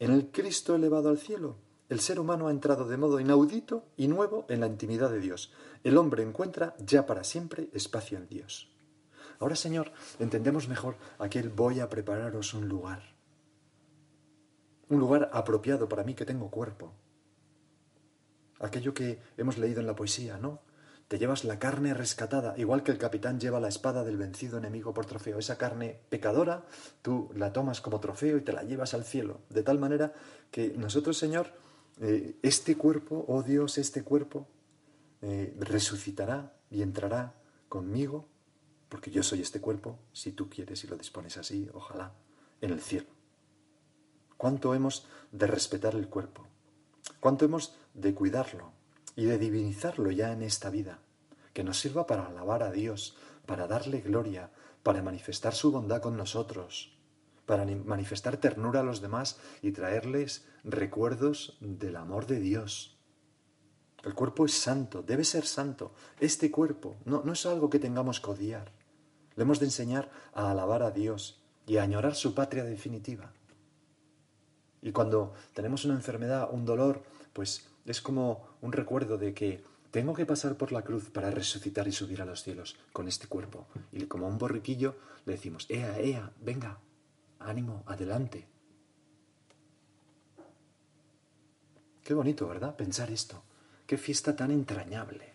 En 0.00 0.10
el 0.10 0.32
Cristo 0.32 0.74
elevado 0.74 1.10
al 1.10 1.18
cielo, 1.18 1.58
el 1.88 2.00
ser 2.00 2.18
humano 2.18 2.48
ha 2.48 2.50
entrado 2.50 2.88
de 2.88 2.96
modo 2.96 3.20
inaudito 3.20 3.84
y 3.96 4.08
nuevo 4.08 4.46
en 4.48 4.58
la 4.58 4.66
intimidad 4.66 5.10
de 5.10 5.20
Dios. 5.20 5.52
El 5.84 5.96
hombre 5.96 6.24
encuentra 6.24 6.74
ya 6.84 7.06
para 7.06 7.22
siempre 7.22 7.70
espacio 7.72 8.18
en 8.18 8.26
Dios. 8.26 8.68
Ahora, 9.38 9.54
Señor, 9.54 9.92
entendemos 10.18 10.68
mejor 10.68 10.96
aquel 11.18 11.50
voy 11.50 11.78
a 11.78 11.88
prepararos 11.88 12.52
un 12.52 12.68
lugar 12.68 13.13
un 14.94 15.00
lugar 15.00 15.30
apropiado 15.32 15.88
para 15.88 16.04
mí 16.04 16.14
que 16.14 16.24
tengo 16.24 16.50
cuerpo. 16.50 16.92
Aquello 18.60 18.94
que 18.94 19.20
hemos 19.36 19.58
leído 19.58 19.80
en 19.80 19.86
la 19.86 19.96
poesía, 19.96 20.38
¿no? 20.38 20.62
Te 21.08 21.18
llevas 21.18 21.44
la 21.44 21.58
carne 21.58 21.92
rescatada, 21.92 22.54
igual 22.56 22.82
que 22.82 22.90
el 22.90 22.98
capitán 22.98 23.38
lleva 23.38 23.60
la 23.60 23.68
espada 23.68 24.04
del 24.04 24.16
vencido 24.16 24.56
enemigo 24.56 24.94
por 24.94 25.04
trofeo. 25.04 25.38
Esa 25.38 25.58
carne 25.58 26.00
pecadora, 26.08 26.64
tú 27.02 27.30
la 27.34 27.52
tomas 27.52 27.82
como 27.82 28.00
trofeo 28.00 28.38
y 28.38 28.40
te 28.40 28.52
la 28.52 28.62
llevas 28.62 28.94
al 28.94 29.04
cielo. 29.04 29.40
De 29.50 29.62
tal 29.62 29.78
manera 29.78 30.14
que 30.50 30.70
nosotros, 30.78 31.18
Señor, 31.18 31.48
eh, 32.00 32.38
este 32.42 32.76
cuerpo, 32.76 33.24
oh 33.28 33.42
Dios, 33.42 33.76
este 33.76 34.02
cuerpo, 34.02 34.48
eh, 35.20 35.54
resucitará 35.60 36.54
y 36.70 36.80
entrará 36.80 37.34
conmigo, 37.68 38.28
porque 38.88 39.10
yo 39.10 39.22
soy 39.22 39.42
este 39.42 39.60
cuerpo, 39.60 39.98
si 40.12 40.32
tú 40.32 40.48
quieres 40.48 40.82
y 40.84 40.86
lo 40.86 40.96
dispones 40.96 41.36
así, 41.36 41.68
ojalá, 41.74 42.14
en 42.60 42.70
el 42.70 42.80
cielo 42.80 43.13
cuánto 44.44 44.74
hemos 44.74 45.06
de 45.32 45.46
respetar 45.46 45.94
el 45.94 46.10
cuerpo, 46.10 46.46
cuánto 47.18 47.46
hemos 47.46 47.74
de 47.94 48.12
cuidarlo 48.12 48.72
y 49.16 49.24
de 49.24 49.38
divinizarlo 49.38 50.10
ya 50.10 50.32
en 50.32 50.42
esta 50.42 50.68
vida, 50.68 50.98
que 51.54 51.64
nos 51.64 51.80
sirva 51.80 52.06
para 52.06 52.26
alabar 52.26 52.62
a 52.62 52.70
Dios, 52.70 53.16
para 53.46 53.66
darle 53.66 54.02
gloria, 54.02 54.50
para 54.82 55.00
manifestar 55.00 55.54
su 55.54 55.72
bondad 55.72 56.02
con 56.02 56.18
nosotros, 56.18 56.94
para 57.46 57.64
manifestar 57.64 58.36
ternura 58.36 58.80
a 58.80 58.82
los 58.82 59.00
demás 59.00 59.40
y 59.62 59.72
traerles 59.72 60.46
recuerdos 60.62 61.56
del 61.60 61.96
amor 61.96 62.26
de 62.26 62.38
Dios. 62.38 62.98
El 64.02 64.12
cuerpo 64.12 64.44
es 64.44 64.52
santo, 64.52 65.02
debe 65.02 65.24
ser 65.24 65.46
santo. 65.46 65.94
Este 66.20 66.50
cuerpo 66.50 66.96
no, 67.06 67.32
es 67.32 67.46
algo 67.46 67.70
que 67.70 67.78
tengamos 67.78 68.20
que 68.20 68.30
odiar. 68.30 68.72
Le 69.36 69.44
hemos 69.44 69.58
de 69.58 69.64
enseñar 69.64 70.10
a 70.34 70.50
alabar 70.50 70.82
a 70.82 70.90
Dios 70.90 71.42
y 71.66 71.78
a 71.78 71.82
añorar 71.82 72.14
su 72.14 72.34
patria 72.34 72.64
definitiva. 72.64 73.32
Y 74.84 74.92
cuando 74.92 75.32
tenemos 75.54 75.86
una 75.86 75.94
enfermedad, 75.94 76.50
un 76.52 76.66
dolor, 76.66 77.02
pues 77.32 77.66
es 77.86 78.02
como 78.02 78.46
un 78.60 78.70
recuerdo 78.70 79.16
de 79.16 79.32
que 79.32 79.64
tengo 79.90 80.12
que 80.12 80.26
pasar 80.26 80.56
por 80.58 80.72
la 80.72 80.82
cruz 80.82 81.08
para 81.08 81.30
resucitar 81.30 81.88
y 81.88 81.92
subir 81.92 82.20
a 82.20 82.26
los 82.26 82.42
cielos 82.42 82.76
con 82.92 83.08
este 83.08 83.26
cuerpo. 83.26 83.66
Y 83.92 84.04
como 84.04 84.28
un 84.28 84.36
borriquillo 84.36 84.96
le 85.24 85.32
decimos, 85.32 85.64
ea, 85.70 85.98
ea, 85.98 86.30
venga, 86.38 86.78
ánimo, 87.38 87.82
adelante. 87.86 88.46
Qué 92.02 92.12
bonito, 92.12 92.46
¿verdad? 92.46 92.76
Pensar 92.76 93.10
esto. 93.10 93.42
Qué 93.86 93.96
fiesta 93.96 94.36
tan 94.36 94.50
entrañable 94.50 95.32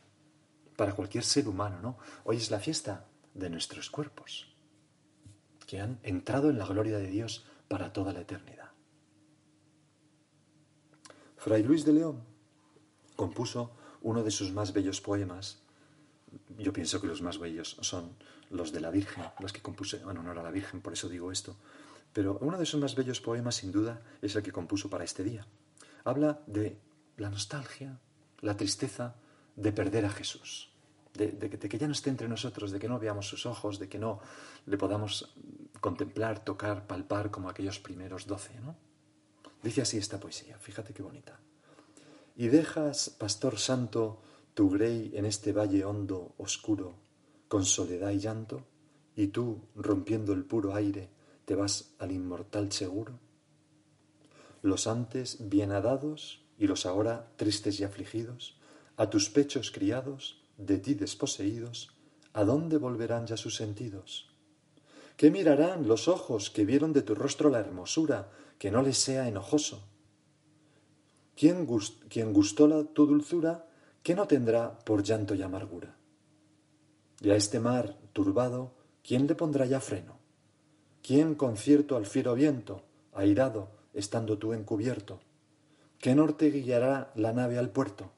para 0.75 0.93
cualquier 0.93 1.23
ser 1.23 1.47
humano, 1.47 1.79
¿no? 1.81 1.97
Hoy 2.23 2.37
es 2.37 2.51
la 2.51 2.59
fiesta 2.59 3.07
de 3.33 3.49
nuestros 3.49 3.89
cuerpos, 3.89 4.55
que 5.65 5.81
han 5.81 5.99
entrado 6.03 6.51
en 6.51 6.59
la 6.59 6.67
gloria 6.67 6.99
de 6.99 7.07
Dios 7.07 7.47
para 7.67 7.91
toda 7.91 8.13
la 8.13 8.21
eternidad. 8.21 8.68
Fray 11.49 11.63
Luis 11.63 11.83
de 11.83 11.93
León 11.93 12.21
compuso 13.15 13.71
uno 14.03 14.21
de 14.21 14.29
sus 14.29 14.51
más 14.51 14.71
bellos 14.71 15.01
poemas. 15.01 15.57
Yo 16.59 16.71
pienso 16.71 17.01
que 17.01 17.07
los 17.07 17.23
más 17.23 17.39
bellos 17.39 17.75
son 17.81 18.13
los 18.51 18.71
de 18.71 18.79
la 18.79 18.91
Virgen, 18.91 19.23
los 19.39 19.51
que 19.51 19.63
compuse 19.63 19.97
en 19.97 20.15
honor 20.15 20.37
a 20.37 20.43
la 20.43 20.51
Virgen, 20.51 20.79
por 20.79 20.93
eso 20.93 21.09
digo 21.09 21.31
esto. 21.31 21.55
Pero 22.13 22.37
uno 22.41 22.55
de 22.55 22.67
sus 22.67 22.79
más 22.79 22.93
bellos 22.93 23.19
poemas, 23.19 23.55
sin 23.55 23.71
duda, 23.71 23.99
es 24.21 24.35
el 24.35 24.43
que 24.43 24.51
compuso 24.51 24.91
para 24.91 25.03
este 25.03 25.23
día. 25.23 25.43
Habla 26.03 26.39
de 26.45 26.77
la 27.17 27.31
nostalgia, 27.31 27.99
la 28.41 28.55
tristeza 28.55 29.15
de 29.55 29.71
perder 29.71 30.05
a 30.05 30.11
Jesús, 30.11 30.69
de, 31.15 31.49
que 31.49 31.79
ya 31.79 31.87
no 31.87 31.93
esté 31.93 32.11
entre 32.11 32.27
nosotros, 32.27 32.69
de 32.69 32.77
que 32.77 32.87
no 32.87 32.99
veamos 32.99 33.27
sus 33.27 33.47
ojos, 33.47 33.79
de 33.79 33.89
que 33.89 33.97
no 33.97 34.19
le 34.67 34.77
podamos 34.77 35.33
contemplar, 35.81 36.45
tocar, 36.45 36.85
palpar 36.85 37.31
como 37.31 37.49
aquellos 37.49 37.79
primeros 37.79 38.27
doce, 38.27 38.53
¿no? 38.59 38.75
Dice 39.61 39.81
así 39.81 39.97
esta 39.97 40.19
poesía, 40.19 40.57
fíjate 40.57 40.93
qué 40.93 41.03
bonita. 41.03 41.39
Y 42.35 42.47
dejas, 42.47 43.09
pastor 43.09 43.59
santo, 43.59 44.21
tu 44.53 44.69
grey 44.69 45.11
en 45.13 45.25
este 45.25 45.51
valle 45.51 45.83
hondo, 45.83 46.33
oscuro, 46.37 46.95
con 47.47 47.65
soledad 47.65 48.11
y 48.11 48.19
llanto, 48.19 48.65
y 49.15 49.27
tú, 49.27 49.61
rompiendo 49.75 50.31
el 50.31 50.45
puro 50.45 50.73
aire, 50.73 51.09
te 51.43 51.55
vas 51.55 51.95
al 51.99 52.11
inmortal 52.11 52.71
seguro. 52.71 53.19
Los 54.61 54.87
antes 54.87 55.49
bienadados 55.49 56.41
y 56.57 56.67
los 56.67 56.85
ahora 56.85 57.31
tristes 57.35 57.79
y 57.79 57.83
afligidos, 57.83 58.57
a 58.95 59.09
tus 59.09 59.29
pechos 59.29 59.71
criados, 59.71 60.41
de 60.57 60.77
ti 60.77 60.93
desposeídos, 60.93 61.91
¿a 62.33 62.43
dónde 62.43 62.77
volverán 62.77 63.25
ya 63.25 63.37
sus 63.37 63.55
sentidos? 63.55 64.29
¿Qué 65.19 65.31
mirarán 65.31 65.85
los 65.85 66.07
ojos 66.07 66.49
que 66.49 66.63
vieron 66.63 66.93
de 66.93 67.01
tu 67.01 67.13
rostro 67.13 67.49
la 67.49 67.59
hermosura, 67.59 68.29
que 68.57 68.71
no 68.71 68.81
les 68.81 68.97
sea 68.97 69.27
enojoso? 69.27 69.85
¿Quién, 71.35 71.65
gustó 71.65 72.69
la, 72.69 72.85
tu 72.85 73.05
dulzura, 73.05 73.67
qué 74.01 74.15
no 74.15 74.29
tendrá 74.29 74.79
por 74.79 75.03
llanto 75.03 75.35
y 75.35 75.41
amargura? 75.41 75.97
Y 77.19 77.31
a 77.31 77.35
este 77.35 77.59
mar 77.59 77.97
turbado, 78.13 78.71
¿quién 79.03 79.27
le 79.27 79.35
pondrá 79.35 79.65
ya 79.65 79.81
freno? 79.81 80.17
¿Quién 81.03 81.35
con 81.35 81.57
cierto 81.57 81.97
al 81.97 82.05
fiero 82.05 82.33
viento, 82.33 82.83
airado, 83.13 83.71
estando 83.93 84.37
tú 84.37 84.53
encubierto? 84.53 85.19
¿Qué 85.97 86.15
norte 86.15 86.49
guiará 86.49 87.11
la 87.15 87.33
nave 87.33 87.57
al 87.57 87.71
puerto? 87.71 88.13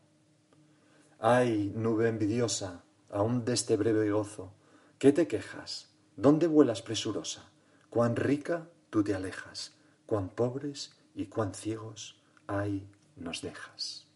Ay, 1.17 1.73
nube 1.75 2.09
envidiosa, 2.09 2.83
aún 3.09 3.43
de 3.43 3.53
este 3.55 3.75
breve 3.75 4.11
gozo, 4.11 4.53
¿qué 4.99 5.11
te 5.11 5.27
quejas? 5.27 5.90
¿Dónde 6.15 6.47
vuelas 6.47 6.81
presurosa? 6.81 7.49
Cuán 7.89 8.15
rica 8.15 8.67
tú 8.89 9.03
te 9.03 9.13
alejas, 9.13 9.75
cuán 10.05 10.29
pobres 10.29 10.93
y 11.15 11.25
cuán 11.25 11.53
ciegos, 11.53 12.21
ay, 12.47 12.87
nos 13.15 13.41
dejas. 13.41 14.07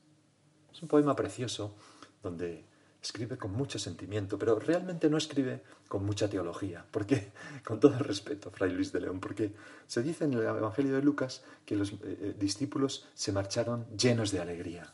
Es 0.74 0.82
un 0.82 0.88
poema 0.88 1.16
precioso 1.16 1.76
donde 2.22 2.66
escribe 3.02 3.38
con 3.38 3.52
mucho 3.52 3.78
sentimiento, 3.80 4.38
pero 4.38 4.60
realmente 4.60 5.10
no 5.10 5.18
escribe 5.18 5.64
con 5.88 6.06
mucha 6.06 6.30
teología, 6.30 6.86
porque, 6.92 7.32
con 7.64 7.80
todo 7.80 7.98
respeto, 8.00 8.52
Fray 8.52 8.72
Luis 8.72 8.92
de 8.92 9.02
León, 9.02 9.20
porque 9.20 9.54
se 9.88 10.02
dice 10.02 10.26
en 10.26 10.34
el 10.34 10.42
Evangelio 10.42 10.96
de 10.96 11.02
Lucas 11.02 11.44
que 11.66 11.76
los 11.76 11.94
eh, 11.94 11.98
eh, 12.04 12.36
discípulos 12.38 13.08
se 13.14 13.32
marcharon 13.32 13.86
llenos 13.96 14.32
de 14.32 14.40
alegría 14.40 14.94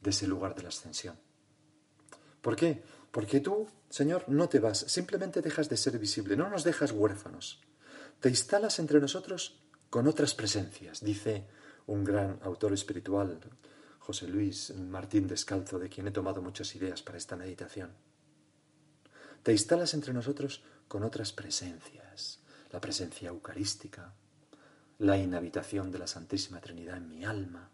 de 0.00 0.10
ese 0.10 0.26
lugar 0.26 0.54
de 0.54 0.62
la 0.62 0.68
ascensión. 0.68 1.16
¿Por 2.42 2.56
qué? 2.56 2.82
Porque 3.16 3.40
tú, 3.40 3.66
Señor, 3.88 4.28
no 4.28 4.46
te 4.46 4.60
vas, 4.60 4.76
simplemente 4.76 5.40
dejas 5.40 5.70
de 5.70 5.78
ser 5.78 5.98
visible, 5.98 6.36
no 6.36 6.50
nos 6.50 6.64
dejas 6.64 6.92
huérfanos. 6.92 7.62
Te 8.20 8.28
instalas 8.28 8.78
entre 8.78 9.00
nosotros 9.00 9.58
con 9.88 10.06
otras 10.06 10.34
presencias, 10.34 11.02
dice 11.02 11.46
un 11.86 12.04
gran 12.04 12.38
autor 12.42 12.74
espiritual, 12.74 13.40
José 14.00 14.28
Luis 14.28 14.74
Martín 14.76 15.26
Descalzo, 15.26 15.78
de 15.78 15.88
quien 15.88 16.06
he 16.08 16.10
tomado 16.10 16.42
muchas 16.42 16.76
ideas 16.76 17.00
para 17.00 17.16
esta 17.16 17.36
meditación. 17.36 17.92
Te 19.42 19.52
instalas 19.52 19.94
entre 19.94 20.12
nosotros 20.12 20.62
con 20.86 21.02
otras 21.02 21.32
presencias, 21.32 22.40
la 22.70 22.82
presencia 22.82 23.30
eucarística, 23.30 24.12
la 24.98 25.16
inhabitación 25.16 25.90
de 25.90 26.00
la 26.00 26.06
Santísima 26.06 26.60
Trinidad 26.60 26.98
en 26.98 27.08
mi 27.08 27.24
alma. 27.24 27.70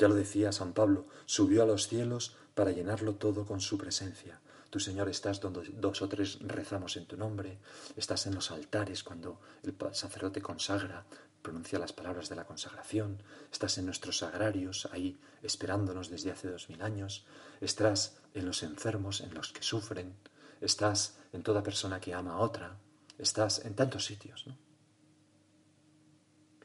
Ya 0.00 0.08
lo 0.08 0.14
decía 0.14 0.50
San 0.50 0.72
Pablo, 0.72 1.04
subió 1.26 1.62
a 1.62 1.66
los 1.66 1.86
cielos 1.86 2.34
para 2.54 2.70
llenarlo 2.70 3.16
todo 3.16 3.44
con 3.44 3.60
su 3.60 3.76
presencia. 3.76 4.40
Tu 4.70 4.80
Señor 4.80 5.10
estás 5.10 5.42
donde 5.42 5.68
dos 5.74 6.00
o 6.00 6.08
tres 6.08 6.38
rezamos 6.40 6.96
en 6.96 7.04
tu 7.04 7.18
nombre, 7.18 7.58
estás 7.96 8.24
en 8.24 8.34
los 8.34 8.50
altares 8.50 9.04
cuando 9.04 9.42
el 9.62 9.76
sacerdote 9.92 10.40
consagra, 10.40 11.04
pronuncia 11.42 11.78
las 11.78 11.92
palabras 11.92 12.30
de 12.30 12.36
la 12.36 12.46
consagración, 12.46 13.22
estás 13.52 13.76
en 13.76 13.84
nuestros 13.84 14.16
sagrarios, 14.16 14.88
ahí 14.90 15.20
esperándonos 15.42 16.08
desde 16.08 16.30
hace 16.30 16.48
dos 16.48 16.70
mil 16.70 16.80
años, 16.80 17.26
estás 17.60 18.16
en 18.32 18.46
los 18.46 18.62
enfermos, 18.62 19.20
en 19.20 19.34
los 19.34 19.52
que 19.52 19.62
sufren, 19.62 20.14
estás 20.62 21.18
en 21.34 21.42
toda 21.42 21.62
persona 21.62 22.00
que 22.00 22.14
ama 22.14 22.36
a 22.36 22.38
otra, 22.38 22.78
estás 23.18 23.66
en 23.66 23.74
tantos 23.74 24.06
sitios. 24.06 24.46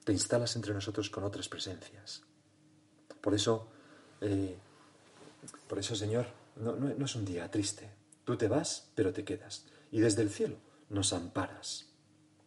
Te 0.05 0.13
instalas 0.13 0.55
entre 0.55 0.73
nosotros 0.73 1.09
con 1.09 1.25
otras 1.25 1.49
presencias. 1.49 2.23
Por 3.25 3.33
eso, 3.33 3.65
eh, 4.21 4.55
por 5.67 5.79
eso, 5.79 5.95
Señor, 5.95 6.27
no, 6.57 6.75
no 6.75 7.05
es 7.05 7.15
un 7.15 7.25
día 7.25 7.49
triste. 7.49 7.89
Tú 8.23 8.37
te 8.37 8.47
vas, 8.47 8.91
pero 8.93 9.13
te 9.13 9.23
quedas. 9.23 9.65
Y 9.89 9.99
desde 9.99 10.21
el 10.21 10.29
cielo 10.29 10.57
nos 10.89 11.11
amparas. 11.11 11.87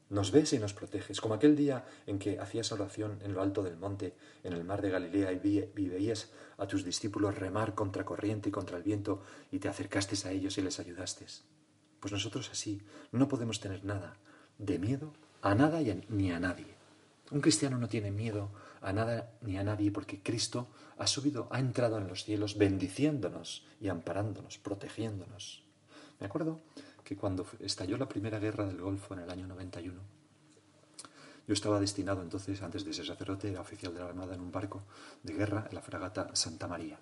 Nos 0.09 0.31
ves 0.31 0.53
y 0.53 0.61
nos 0.61 0.75
proteges, 0.75 1.21
como 1.21 1.35
aquel 1.35 1.57
día 1.57 1.85
en 2.07 2.21
que 2.21 2.39
hacías 2.39 2.71
oración 2.71 3.19
en 3.25 3.35
lo 3.35 3.43
alto 3.43 3.65
del 3.65 3.77
monte, 3.77 4.15
en 4.45 4.53
el 4.53 4.63
mar 4.63 4.81
de 4.81 4.91
Galilea, 4.91 5.33
y, 5.33 5.39
veías 5.89 6.31
a 6.59 6.69
tus 6.69 6.85
discípulos 6.85 7.37
remar 7.37 7.75
contra 7.75 8.05
corriente 8.05 8.51
y 8.51 8.53
contra 8.53 8.77
el 8.77 8.85
viento, 8.85 9.21
y 9.51 9.59
te 9.59 9.67
acercaste 9.67 10.29
a 10.29 10.31
ellos 10.31 10.59
y 10.59 10.63
les 10.63 10.79
ayudaste. 10.79 11.27
Pues 11.99 12.13
nosotros 12.13 12.51
así 12.53 12.81
no 13.11 13.27
podemos 13.27 13.59
tener 13.59 13.85
nada 13.85 14.17
de 14.59 14.79
miedo 14.79 15.13
a 15.43 15.57
nada 15.57 15.83
y 15.83 16.05
ni 16.09 16.31
a 16.31 16.39
nadie. 16.39 16.79
Un 17.33 17.41
cristiano 17.41 17.79
no 17.79 17.89
tiene 17.89 18.13
miedo 18.13 18.51
a 18.81 18.93
nada 18.93 19.33
ni 19.43 19.59
a 19.59 19.65
nadie 19.65 19.91
porque 19.91 20.23
Cristo 20.23 20.69
ha 20.97 21.07
subido, 21.07 21.49
ha 21.51 21.59
entrado 21.59 21.99
en 21.99 22.09
los 22.09 22.25
cielos 22.25 22.59
bendiciéndonos 22.59 23.67
y 23.81 23.89
amparándonos, 23.89 24.59
protegiéndonos. 24.59 25.65
Me 26.21 26.27
acuerdo 26.27 26.61
que 27.05 27.17
cuando 27.17 27.47
estalló 27.61 27.97
la 27.97 28.09
primera 28.09 28.39
guerra 28.39 28.67
del 28.67 28.81
Golfo 28.81 29.15
en 29.15 29.21
el 29.21 29.31
año 29.31 29.47
91, 29.47 30.01
yo 31.49 31.55
estaba 31.55 31.81
destinado 31.81 32.21
entonces, 32.21 32.61
antes 32.63 32.85
de 32.85 32.93
ser 32.93 33.07
sacerdote, 33.07 33.49
era 33.49 33.63
oficial 33.63 33.95
de 33.95 34.01
la 34.01 34.07
Armada 34.07 34.35
en 34.35 34.43
un 34.43 34.53
barco 34.53 34.83
de 35.23 35.33
guerra 35.33 35.67
en 35.69 35.75
la 35.75 35.81
fragata 35.81 36.29
Santa 36.35 36.69
María. 36.69 36.99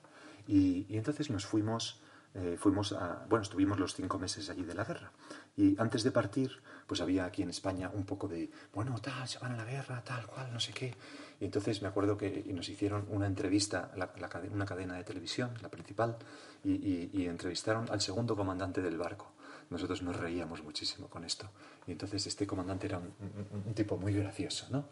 Y, 0.46 0.86
entonces 0.96 1.30
nos 1.30 1.44
fuimos, 1.44 2.00
eh, 2.34 2.56
fuimos 2.58 2.92
a, 2.92 3.24
bueno, 3.28 3.42
estuvimos 3.42 3.78
los 3.78 3.94
cinco 3.94 4.18
meses 4.18 4.48
allí 4.50 4.62
de 4.64 4.74
la 4.74 4.84
guerra. 4.84 5.12
Y 5.56 5.80
antes 5.80 6.02
de 6.02 6.10
partir, 6.10 6.50
pues 6.86 7.00
había 7.00 7.24
aquí 7.24 7.42
en 7.42 7.50
España 7.50 7.90
un 7.92 8.04
poco 8.04 8.28
de, 8.28 8.50
bueno, 8.72 8.98
tal, 9.00 9.26
se 9.28 9.38
van 9.38 9.52
a 9.52 9.56
la 9.56 9.64
guerra, 9.64 10.02
tal 10.04 10.26
cual, 10.26 10.52
no 10.52 10.60
sé 10.60 10.72
qué. 10.72 10.94
Y 11.40 11.44
entonces 11.44 11.82
me 11.82 11.88
acuerdo 11.88 12.16
que 12.16 12.44
nos 12.54 12.68
hicieron 12.68 13.06
una 13.10 13.26
entrevista, 13.26 13.90
la, 13.96 14.10
una 14.52 14.66
cadena 14.66 14.96
de 14.96 15.04
televisión, 15.04 15.50
la 15.62 15.70
principal, 15.70 16.16
y 16.64 17.26
entrevistaron 17.26 17.86
al 17.90 18.00
segundo 18.00 18.34
comandante 18.34 18.82
del 18.82 18.98
barco 18.98 19.36
nosotros 19.70 20.02
nos 20.02 20.16
reíamos 20.16 20.62
muchísimo 20.62 21.08
con 21.08 21.24
esto. 21.24 21.48
Y 21.86 21.92
entonces 21.92 22.26
este 22.26 22.46
comandante 22.46 22.86
era 22.86 22.98
un, 22.98 23.74
tipo 23.74 23.96
muy 23.96 24.14
gracioso, 24.14 24.66
¿no? 24.70 24.88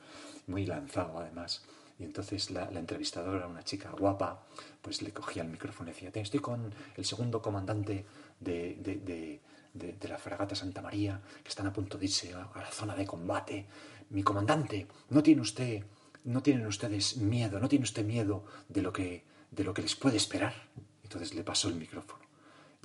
Muy 0.47 0.67
lanzado 0.67 1.19
además. 1.19 1.63
Y 1.99 2.05
entonces 2.05 2.51
la, 2.51 2.69
entrevistadora, 2.71 3.47
una 3.47 3.63
chica 3.63 3.91
guapa, 3.91 4.45
pues 4.83 5.03
le 5.03 5.13
cogía 5.13 5.43
el 5.43 5.49
micrófono 5.49 5.91
y 5.91 5.93
decía, 5.93 6.11
estoy 6.15 6.41
con 6.41 6.73
el 6.97 7.05
segundo 7.05 7.41
comandante 7.41 8.05
de, 8.41 8.77
de, 8.81 9.41
de, 9.73 10.09
la 10.09 10.19
fragata 10.19 10.55
Santa 10.55 10.83
María, 10.83 11.21
que 11.43 11.49
están 11.49 11.67
a 11.67 11.73
punto 11.73 11.97
de 11.99 12.07
irse 12.07 12.35
a, 12.35 12.51
la 12.55 12.71
zona 12.71 12.95
de 12.95 13.07
combate. 13.07 13.67
Mi 14.11 14.23
comandante, 14.23 14.87
¿no 15.11 15.23
tiene 15.23 15.41
usted, 15.41 15.85
no 16.25 16.43
tienen 16.43 16.67
ustedes 16.67 17.17
miedo, 17.17 17.61
no 17.61 17.69
tiene 17.69 17.85
usted 17.85 18.05
miedo 18.05 18.45
de 18.69 18.83
lo 18.83 18.93
que, 18.93 19.25
de 19.51 19.65
lo 19.65 19.73
que 19.73 19.83
les 19.83 19.95
puede 19.95 20.17
esperar? 20.17 20.55
Entonces 21.03 21.35
le 21.35 21.45
pasó 21.45 21.69
el 21.69 21.77
micrófono 21.77 22.25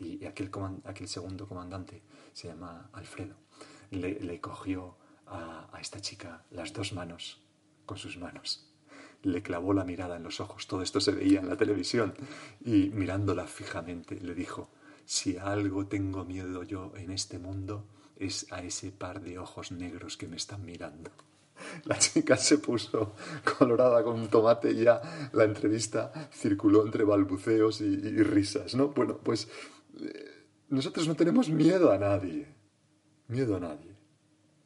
y 0.01 0.25
aquel, 0.25 0.49
aquel 0.85 1.07
segundo 1.07 1.47
comandante, 1.47 2.01
se 2.33 2.47
llama 2.47 2.89
Alfredo, 2.93 3.35
le, 3.91 4.39
cogió 4.39 4.97
a, 5.27 5.67
esta 5.79 5.99
chica 5.99 6.43
las 6.51 6.73
dos 6.73 6.93
manos 6.93 7.41
con 7.85 7.97
sus 7.97 8.17
manos 8.17 8.68
le 9.23 9.41
clavó 9.41 9.73
la 9.73 9.83
mirada 9.83 10.15
en 10.15 10.23
los 10.23 10.39
ojos, 10.39 10.67
todo 10.67 10.81
esto 10.81 10.99
se 10.99 11.11
veía 11.11 11.39
en 11.39 11.49
la 11.49 11.57
televisión, 11.57 12.13
y 12.63 12.89
mirándola 12.93 13.47
fijamente 13.47 14.19
le 14.19 14.33
dijo, 14.33 14.69
si 15.05 15.37
algo 15.37 15.87
tengo 15.87 16.25
miedo 16.25 16.63
yo 16.63 16.93
en 16.95 17.11
este 17.11 17.39
mundo, 17.39 17.85
es 18.17 18.51
a 18.51 18.61
ese 18.61 18.91
par 18.91 19.21
de 19.21 19.39
ojos 19.39 19.71
negros 19.71 20.17
que 20.17 20.27
me 20.27 20.35
están 20.35 20.65
mirando. 20.65 21.11
La 21.85 21.97
chica 21.97 22.37
se 22.37 22.57
puso 22.57 23.15
colorada 23.57 24.03
con 24.03 24.19
un 24.19 24.27
tomate 24.27 24.71
y 24.71 24.83
ya 24.83 25.01
la 25.33 25.43
entrevista 25.43 26.29
circuló 26.31 26.85
entre 26.85 27.03
balbuceos 27.03 27.81
y, 27.81 27.85
y 27.85 28.23
risas, 28.23 28.75
¿no? 28.75 28.89
Bueno, 28.89 29.17
pues 29.17 29.49
nosotros 30.69 31.07
no 31.07 31.15
tenemos 31.15 31.49
miedo 31.49 31.91
a 31.91 31.97
nadie. 31.97 32.47
Miedo 33.27 33.55
a 33.57 33.59
nadie. 33.59 33.95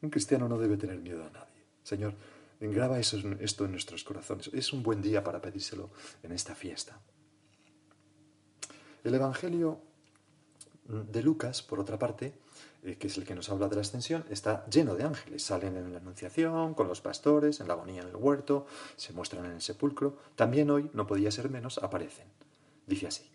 Un 0.02 0.10
cristiano 0.10 0.48
no 0.48 0.58
debe 0.58 0.76
tener 0.76 0.98
miedo 0.98 1.24
a 1.24 1.30
nadie. 1.30 1.64
Señor, 1.82 2.14
engraba 2.60 2.98
eso, 2.98 3.18
esto 3.40 3.64
en 3.64 3.72
nuestros 3.72 4.04
corazones. 4.04 4.50
Es 4.52 4.72
un 4.72 4.82
buen 4.82 5.02
día 5.02 5.22
para 5.22 5.40
pedírselo 5.40 5.90
en 6.22 6.32
esta 6.32 6.54
fiesta. 6.54 7.00
El 9.02 9.14
Evangelio 9.14 9.80
de 10.86 11.22
Lucas, 11.22 11.62
por 11.62 11.80
otra 11.80 11.98
parte, 11.98 12.34
eh, 12.82 12.96
que 12.96 13.06
es 13.06 13.16
el 13.16 13.24
que 13.24 13.34
nos 13.34 13.48
habla 13.50 13.68
de 13.68 13.76
la 13.76 13.82
ascensión, 13.82 14.24
está 14.30 14.66
lleno 14.66 14.94
de 14.94 15.04
ángeles. 15.04 15.42
Salen 15.42 15.76
en 15.76 15.92
la 15.92 15.98
Anunciación, 15.98 16.74
con 16.74 16.88
los 16.88 17.00
pastores, 17.00 17.60
en 17.60 17.68
la 17.68 17.74
agonía 17.74 18.02
en 18.02 18.08
el 18.08 18.16
huerto, 18.16 18.66
se 18.96 19.12
muestran 19.12 19.46
en 19.46 19.52
el 19.52 19.62
sepulcro. 19.62 20.18
También 20.36 20.70
hoy, 20.70 20.90
no 20.92 21.06
podía 21.06 21.30
ser 21.30 21.50
menos, 21.50 21.78
aparecen. 21.78 22.26
Dice 22.86 23.06
así, 23.06 23.30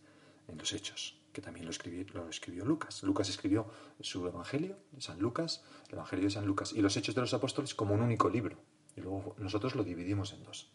en 0.47 0.57
los 0.57 0.73
Hechos 0.73 1.19
que 1.31 1.41
también 1.41 1.65
lo 1.65 1.71
escribió, 1.71 2.05
lo 2.13 2.27
escribió 2.29 2.65
Lucas. 2.65 3.03
Lucas 3.03 3.29
escribió 3.29 3.67
su 3.99 4.25
Evangelio, 4.27 4.77
San 4.97 5.19
Lucas, 5.19 5.63
el 5.87 5.95
Evangelio 5.95 6.25
de 6.25 6.31
San 6.31 6.45
Lucas 6.45 6.73
y 6.73 6.81
los 6.81 6.95
Hechos 6.97 7.15
de 7.15 7.21
los 7.21 7.33
Apóstoles 7.33 7.75
como 7.75 7.93
un 7.93 8.01
único 8.01 8.29
libro. 8.29 8.57
Y 8.99 9.01
luego 9.01 9.35
nosotros 9.37 9.75
lo 9.75 9.83
dividimos 9.83 10.33
en 10.33 10.43
dos. 10.43 10.69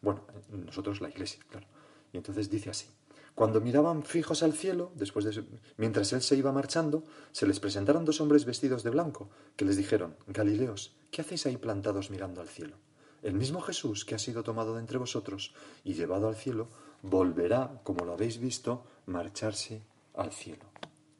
Bueno, 0.00 0.22
nosotros 0.50 1.00
la 1.00 1.08
Iglesia, 1.08 1.40
claro. 1.48 1.66
Y 2.12 2.16
entonces 2.16 2.48
dice 2.48 2.70
así. 2.70 2.86
Cuando 3.34 3.60
miraban 3.60 4.04
fijos 4.04 4.44
al 4.44 4.52
cielo, 4.52 4.92
después 4.94 5.24
de, 5.24 5.44
mientras 5.76 6.12
él 6.12 6.22
se 6.22 6.36
iba 6.36 6.52
marchando, 6.52 7.02
se 7.32 7.48
les 7.48 7.58
presentaron 7.58 8.04
dos 8.04 8.20
hombres 8.20 8.44
vestidos 8.44 8.84
de 8.84 8.90
blanco, 8.90 9.28
que 9.56 9.64
les 9.64 9.76
dijeron, 9.76 10.14
Galileos, 10.28 10.94
¿qué 11.10 11.22
hacéis 11.22 11.46
ahí 11.46 11.56
plantados 11.56 12.10
mirando 12.10 12.40
al 12.40 12.48
cielo? 12.48 12.76
El 13.22 13.34
mismo 13.34 13.60
Jesús 13.60 14.04
que 14.04 14.14
ha 14.14 14.18
sido 14.18 14.44
tomado 14.44 14.74
de 14.74 14.80
entre 14.80 14.98
vosotros 14.98 15.52
y 15.82 15.94
llevado 15.94 16.28
al 16.28 16.36
cielo, 16.36 16.68
volverá, 17.02 17.80
como 17.82 18.04
lo 18.04 18.12
habéis 18.12 18.38
visto, 18.38 18.84
marcharse 19.06 19.82
al 20.14 20.30
cielo. 20.30 20.66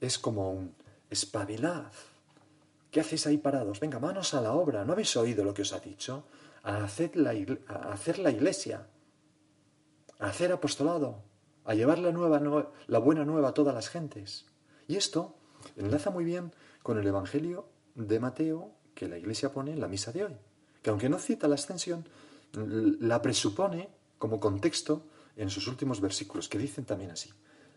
Es 0.01 0.19
como 0.19 0.53
un 0.53 0.75
espabilad. 1.11 1.91
¿Qué 2.95 3.01
hacéis 3.01 3.27
ahí 3.27 3.39
parados? 3.39 3.81
Venga, 3.81 3.99
manos 3.99 4.35
a 4.35 4.41
la 4.41 4.53
obra. 4.53 4.85
¿No 4.85 4.93
habéis 4.93 5.17
oído 5.17 5.43
lo 5.43 5.53
que 5.53 5.63
os 5.63 5.73
ha 5.73 5.81
dicho? 5.81 6.29
A 6.63 6.85
hacer 6.85 7.17
la, 7.17 7.35
iglesia, 7.35 8.87
a 10.21 10.29
hacer 10.29 10.53
apostolado, 10.53 11.25
a 11.65 11.75
llevar 11.75 11.99
la, 11.99 12.13
nueva, 12.13 12.71
la 12.87 12.99
buena 13.01 13.25
nueva 13.25 13.49
a 13.49 13.53
todas 13.53 13.75
las 13.75 13.89
gentes. 13.89 14.47
Y 14.87 14.95
esto 14.95 15.35
enlaza 15.75 16.11
muy 16.11 16.25
bien 16.25 16.53
con 16.85 16.97
el 16.97 17.05
Evangelio 17.09 17.67
de 17.97 18.21
Mateo 18.21 18.71
que 18.95 19.09
la 19.09 19.19
iglesia 19.19 19.51
pone 19.51 19.73
en 19.73 19.81
la 19.81 19.89
misa 19.89 20.13
de 20.13 20.27
hoy, 20.27 20.37
que 20.81 20.91
aunque 20.91 21.09
no 21.09 21.19
cita 21.19 21.49
la 21.49 21.57
ascensión, 21.57 22.09
la 22.53 23.21
presupone 23.23 23.89
como 24.19 24.39
contexto 24.39 25.03
en 25.35 25.51
sus 25.51 25.67
últimos 25.67 26.01
versículos, 26.01 26.49
que 26.49 26.59
dicen 26.59 26.85
también 26.85 27.11
así. 27.11 27.33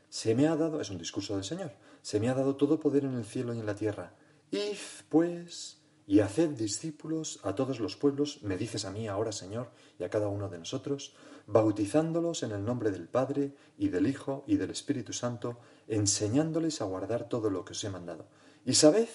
Se 0.09 0.35
me 0.35 0.47
ha 0.47 0.55
dado, 0.55 0.79
es 0.79 0.91
un 0.91 0.99
discurso 0.99 1.33
del 1.33 1.43
Señor, 1.43 1.71
se 2.03 2.19
me 2.19 2.29
ha 2.29 2.35
dado 2.35 2.55
todo 2.55 2.79
poder 2.79 3.03
en 3.03 3.15
el 3.15 3.25
cielo 3.25 3.55
y 3.55 3.59
en 3.59 3.65
la 3.65 3.75
tierra. 3.75 4.13
Id, 4.51 4.77
pues, 5.09 5.81
y 6.05 6.21
haced 6.21 6.51
discípulos 6.51 7.39
a 7.43 7.53
todos 7.53 7.79
los 7.79 7.97
pueblos, 7.97 8.41
me 8.43 8.57
dices 8.57 8.85
a 8.85 8.91
mí 8.91 9.07
ahora, 9.07 9.31
Señor, 9.33 9.71
y 9.99 10.03
a 10.03 10.09
cada 10.09 10.29
uno 10.29 10.47
de 10.47 10.57
nosotros, 10.57 11.15
bautizándolos 11.47 12.43
en 12.43 12.51
el 12.51 12.63
nombre 12.63 12.91
del 12.91 13.09
Padre 13.09 13.55
y 13.77 13.89
del 13.89 14.07
Hijo 14.07 14.45
y 14.47 14.55
del 14.55 14.69
Espíritu 14.69 15.11
Santo, 15.11 15.59
enseñándoles 15.87 16.81
a 16.81 16.85
guardar 16.85 17.27
todo 17.27 17.49
lo 17.49 17.65
que 17.65 17.73
os 17.73 17.83
he 17.83 17.89
mandado. 17.89 18.29
Y 18.65 18.73
sabed, 18.73 19.09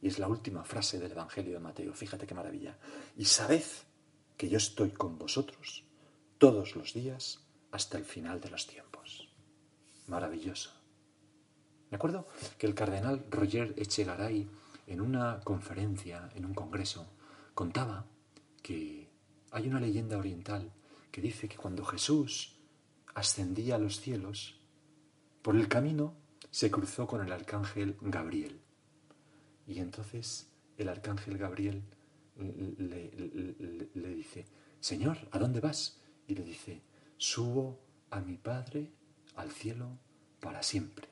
y 0.00 0.08
es 0.08 0.18
la 0.18 0.28
última 0.28 0.64
frase 0.64 0.98
del 0.98 1.12
Evangelio 1.12 1.52
de 1.52 1.60
Mateo, 1.60 1.92
fíjate 1.92 2.26
qué 2.26 2.34
maravilla, 2.34 2.78
y 3.16 3.26
sabed 3.26 3.64
que 4.38 4.48
yo 4.48 4.56
estoy 4.56 4.90
con 4.90 5.18
vosotros 5.18 5.84
todos 6.38 6.76
los 6.76 6.94
días 6.94 7.40
hasta 7.72 7.98
el 7.98 8.04
final 8.04 8.40
de 8.40 8.50
los 8.50 8.66
tiempos. 8.66 9.28
Maravilloso. 10.06 10.70
Me 11.90 11.96
acuerdo 11.96 12.26
que 12.56 12.66
el 12.66 12.74
cardenal 12.74 13.26
Roger 13.30 13.74
Echegaray, 13.76 14.48
en 14.88 15.02
una 15.02 15.40
conferencia, 15.40 16.30
en 16.34 16.46
un 16.46 16.54
congreso, 16.54 17.06
contaba 17.54 18.06
que 18.62 19.10
hay 19.50 19.68
una 19.68 19.80
leyenda 19.80 20.16
oriental 20.16 20.72
que 21.10 21.20
dice 21.20 21.46
que 21.46 21.56
cuando 21.56 21.84
Jesús 21.84 22.56
ascendía 23.14 23.76
a 23.76 23.78
los 23.78 24.00
cielos, 24.00 24.60
por 25.42 25.56
el 25.56 25.68
camino 25.68 26.14
se 26.50 26.70
cruzó 26.70 27.06
con 27.06 27.20
el 27.24 27.30
arcángel 27.30 27.98
Gabriel. 28.00 28.60
Y 29.66 29.78
entonces 29.80 30.50
el 30.78 30.88
arcángel 30.88 31.36
Gabriel 31.36 31.82
le, 32.36 33.10
le 33.94 34.14
dice, 34.14 34.46
Señor, 34.80 35.18
¿a 35.32 35.38
dónde 35.38 35.60
vas? 35.60 36.00
Y 36.26 36.34
le 36.34 36.44
dice, 36.44 36.80
subo 37.18 37.78
a 38.10 38.20
mi 38.20 38.38
Padre 38.38 38.90
al 39.36 39.50
cielo 39.50 39.98
para 40.40 40.62
siempre. 40.62 41.08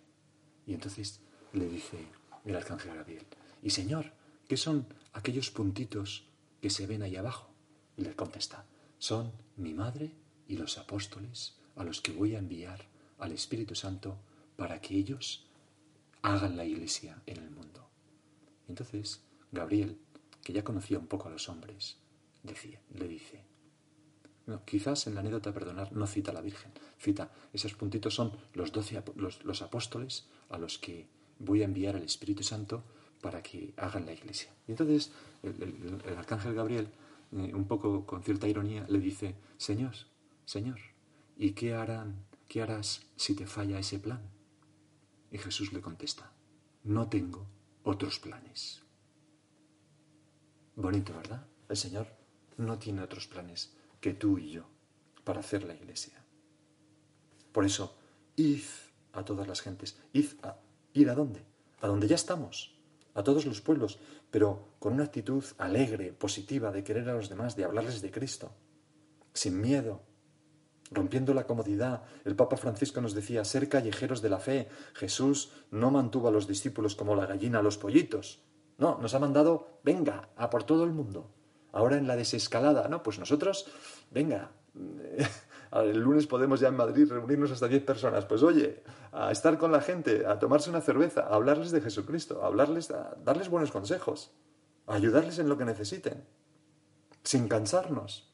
Y 0.66 0.72
entonces 0.72 1.20
le 1.52 1.68
dice 1.68 1.98
el 2.44 2.56
arcángel 2.56 2.94
Gabriel, 2.94 3.26
y 3.62 3.70
Señor, 3.70 4.12
¿qué 4.48 4.56
son 4.56 4.86
aquellos 5.12 5.50
puntitos 5.50 6.26
que 6.60 6.70
se 6.70 6.86
ven 6.86 7.02
ahí 7.02 7.16
abajo? 7.16 7.50
Y 7.96 8.02
le 8.02 8.14
contesta, 8.14 8.66
son 8.98 9.32
mi 9.56 9.74
madre 9.74 10.12
y 10.48 10.56
los 10.56 10.78
apóstoles 10.78 11.56
a 11.76 11.84
los 11.84 12.00
que 12.00 12.12
voy 12.12 12.34
a 12.34 12.38
enviar 12.38 12.86
al 13.18 13.32
Espíritu 13.32 13.74
Santo 13.74 14.18
para 14.56 14.80
que 14.80 14.96
ellos 14.96 15.46
hagan 16.22 16.56
la 16.56 16.64
iglesia 16.64 17.22
en 17.26 17.38
el 17.38 17.50
mundo. 17.50 17.88
entonces 18.68 19.22
Gabriel, 19.52 19.98
que 20.42 20.52
ya 20.52 20.64
conocía 20.64 20.98
un 20.98 21.06
poco 21.06 21.28
a 21.28 21.30
los 21.30 21.48
hombres, 21.48 21.96
decía, 22.42 22.80
le 22.94 23.08
dice, 23.08 23.44
quizás 24.64 25.06
en 25.06 25.14
la 25.14 25.20
anécdota, 25.20 25.52
perdonar, 25.52 25.92
no 25.92 26.06
cita 26.06 26.30
a 26.30 26.34
la 26.34 26.40
Virgen, 26.40 26.72
cita, 26.98 27.30
esos 27.52 27.74
puntitos 27.74 28.14
son 28.14 28.32
los 28.54 28.72
doce 28.72 29.02
los, 29.16 29.62
apóstoles 29.62 30.26
a 30.50 30.58
los 30.58 30.78
que 30.78 31.08
voy 31.38 31.62
a 31.62 31.64
enviar 31.64 31.96
al 31.96 32.02
Espíritu 32.02 32.42
Santo 32.42 32.84
para 33.20 33.42
que 33.42 33.74
hagan 33.76 34.06
la 34.06 34.12
iglesia. 34.12 34.50
Y 34.66 34.72
entonces 34.72 35.12
el, 35.42 36.02
arcángel 36.16 36.54
Gabriel, 36.54 36.88
eh, 37.32 37.52
un 37.54 37.66
poco 37.66 38.06
con 38.06 38.22
cierta 38.22 38.48
ironía, 38.48 38.84
le 38.88 38.98
dice, 38.98 39.34
Señor, 39.56 39.94
Señor, 40.44 40.78
¿y 41.36 41.52
qué 41.52 41.74
harán, 41.74 42.24
qué 42.48 42.62
harás 42.62 43.06
si 43.16 43.34
te 43.34 43.46
falla 43.46 43.78
ese 43.78 43.98
plan? 43.98 44.22
Y 45.30 45.38
Jesús 45.38 45.72
le 45.72 45.80
contesta, 45.80 46.32
no 46.84 47.08
tengo 47.08 47.46
otros 47.82 48.18
planes. 48.18 48.82
Bonito, 50.76 51.14
¿verdad? 51.14 51.46
El 51.68 51.76
Señor 51.76 52.06
no 52.58 52.78
tiene 52.78 53.02
otros 53.02 53.26
planes 53.26 53.74
que 54.00 54.12
tú 54.12 54.38
y 54.38 54.50
yo 54.50 54.68
para 55.24 55.40
hacer 55.40 55.64
la 55.64 55.74
iglesia. 55.74 56.22
Por 57.52 57.64
eso, 57.64 57.96
id 58.36 58.62
a 59.12 59.24
todas 59.24 59.48
las 59.48 59.62
gentes. 59.62 59.98
Id 60.12 60.26
a, 60.42 60.60
¿Ir 60.92 61.10
a 61.10 61.14
dónde? 61.14 61.44
A 61.80 61.88
donde 61.88 62.06
ya 62.06 62.14
estamos, 62.14 62.75
a 63.16 63.24
todos 63.24 63.46
los 63.46 63.62
pueblos, 63.62 63.98
pero 64.30 64.68
con 64.78 64.92
una 64.92 65.04
actitud 65.04 65.42
alegre, 65.58 66.12
positiva, 66.12 66.70
de 66.70 66.84
querer 66.84 67.08
a 67.08 67.14
los 67.14 67.30
demás, 67.30 67.56
de 67.56 67.64
hablarles 67.64 68.02
de 68.02 68.10
Cristo, 68.10 68.52
sin 69.32 69.58
miedo, 69.60 70.02
rompiendo 70.90 71.32
la 71.32 71.46
comodidad. 71.46 72.02
El 72.26 72.36
Papa 72.36 72.58
Francisco 72.58 73.00
nos 73.00 73.14
decía, 73.14 73.44
ser 73.44 73.70
callejeros 73.70 74.20
de 74.20 74.28
la 74.28 74.38
fe. 74.38 74.68
Jesús 74.94 75.50
no 75.70 75.90
mantuvo 75.90 76.28
a 76.28 76.30
los 76.30 76.46
discípulos 76.46 76.94
como 76.94 77.16
la 77.16 77.26
gallina 77.26 77.60
a 77.60 77.62
los 77.62 77.78
pollitos. 77.78 78.42
No, 78.76 78.98
nos 79.00 79.14
ha 79.14 79.18
mandado, 79.18 79.80
venga, 79.82 80.28
a 80.36 80.50
por 80.50 80.64
todo 80.64 80.84
el 80.84 80.92
mundo. 80.92 81.30
Ahora 81.72 81.96
en 81.96 82.06
la 82.06 82.16
desescalada, 82.16 82.88
no, 82.88 83.02
pues 83.02 83.18
nosotros 83.18 83.66
venga, 84.10 84.52
el 85.82 86.00
lunes 86.00 86.26
podemos 86.26 86.60
ya 86.60 86.68
en 86.68 86.76
Madrid 86.76 87.10
reunirnos 87.10 87.50
hasta 87.50 87.68
10 87.68 87.84
personas. 87.84 88.24
Pues 88.24 88.42
oye, 88.42 88.82
a 89.12 89.30
estar 89.30 89.58
con 89.58 89.72
la 89.72 89.80
gente, 89.80 90.26
a 90.26 90.38
tomarse 90.38 90.70
una 90.70 90.80
cerveza, 90.80 91.22
a 91.22 91.34
hablarles 91.34 91.70
de 91.70 91.80
Jesucristo, 91.80 92.42
a 92.42 92.46
hablarles, 92.46 92.90
a 92.90 93.16
darles 93.24 93.48
buenos 93.48 93.70
consejos, 93.70 94.32
a 94.86 94.94
ayudarles 94.94 95.38
en 95.38 95.48
lo 95.48 95.58
que 95.58 95.64
necesiten, 95.64 96.24
sin 97.22 97.48
cansarnos. 97.48 98.32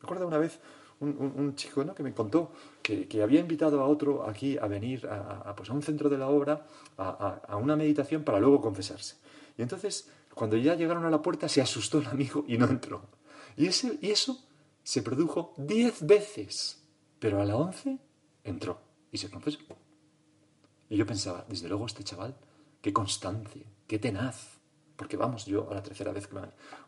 Recuerdo 0.00 0.26
una 0.26 0.38
vez 0.38 0.60
un, 1.00 1.54
chico 1.54 1.82
¿no? 1.84 1.94
que 1.94 2.02
me 2.02 2.12
contó 2.12 2.52
que, 2.82 3.22
había 3.22 3.40
invitado 3.40 3.80
a 3.80 3.86
otro 3.86 4.28
aquí 4.28 4.58
a 4.58 4.66
venir 4.66 5.06
a, 5.06 5.54
pues 5.56 5.70
a 5.70 5.72
un 5.72 5.82
centro 5.82 6.08
de 6.08 6.18
la 6.18 6.28
obra, 6.28 6.66
a, 6.98 7.40
a 7.46 7.56
una 7.56 7.76
meditación 7.76 8.22
para 8.22 8.38
luego 8.38 8.60
confesarse. 8.60 9.16
Y 9.56 9.62
entonces, 9.62 10.10
cuando 10.34 10.56
ya 10.56 10.74
llegaron 10.74 11.04
a 11.04 11.10
la 11.10 11.22
puerta, 11.22 11.48
se 11.48 11.60
asustó 11.60 11.98
el 11.98 12.06
amigo 12.06 12.44
y 12.46 12.56
no 12.56 12.66
entró. 12.66 13.02
Y, 13.56 13.66
ese, 13.66 13.98
y 14.00 14.10
eso 14.10 14.38
se 14.82 15.02
produjo 15.02 15.54
diez 15.56 16.04
veces, 16.04 16.82
pero 17.18 17.40
a 17.40 17.44
la 17.44 17.56
once 17.56 17.98
entró 18.44 18.80
y 19.12 19.18
se 19.18 19.30
confesó. 19.30 19.58
Y 20.88 20.96
yo 20.96 21.06
pensaba, 21.06 21.44
desde 21.48 21.68
luego 21.68 21.86
este 21.86 22.02
chaval, 22.02 22.36
qué 22.80 22.92
constancia, 22.92 23.64
qué 23.86 23.98
tenaz. 23.98 24.58
Porque 24.96 25.16
vamos, 25.16 25.46
yo 25.46 25.70
a 25.70 25.74
la 25.74 25.82
tercera 25.82 26.12
vez 26.12 26.26
que 26.26 26.36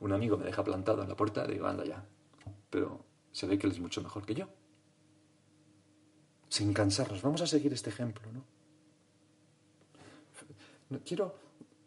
un 0.01 0.13
amigo 0.13 0.37
me 0.37 0.45
deja 0.45 0.65
plantado 0.65 1.03
en 1.03 1.09
la 1.09 1.17
puerta, 1.17 1.47
digo, 1.47 1.67
anda 1.67 1.85
ya. 1.85 2.05
Pero 2.69 3.05
se 3.31 3.47
ve 3.47 3.59
que 3.59 3.67
él 3.67 3.73
es 3.73 3.81
mucho 3.81 4.03
mejor 4.03 4.27
que 4.27 4.35
yo. 4.35 4.49
Sin 6.49 6.75
cansarnos, 6.75 7.23
vamos 7.23 7.41
a 7.41 7.47
seguir 7.47 7.73
este 7.73 7.91
ejemplo, 7.91 8.31
¿no? 8.33 8.45
Quiero, 11.07 11.35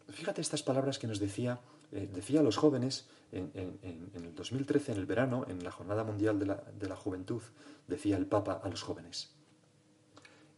fíjate 0.08 0.40
estas 0.40 0.64
palabras 0.64 0.98
que 0.98 1.06
nos 1.06 1.20
decía, 1.20 1.60
eh, 1.92 2.10
decía 2.12 2.40
a 2.40 2.42
los 2.42 2.56
jóvenes 2.56 3.08
en, 3.32 4.10
el 4.14 4.34
2013, 4.34 4.92
en 4.92 4.98
el 4.98 5.06
verano, 5.06 5.44
en 5.48 5.62
la 5.62 5.70
Jornada 5.70 6.04
Mundial 6.04 6.38
de 6.38 6.46
la, 6.46 6.54
de 6.78 6.88
la 6.88 6.96
Juventud, 6.96 7.42
decía 7.86 8.16
el 8.16 8.26
Papa 8.26 8.60
a 8.62 8.68
los 8.68 8.82
jóvenes, 8.82 9.34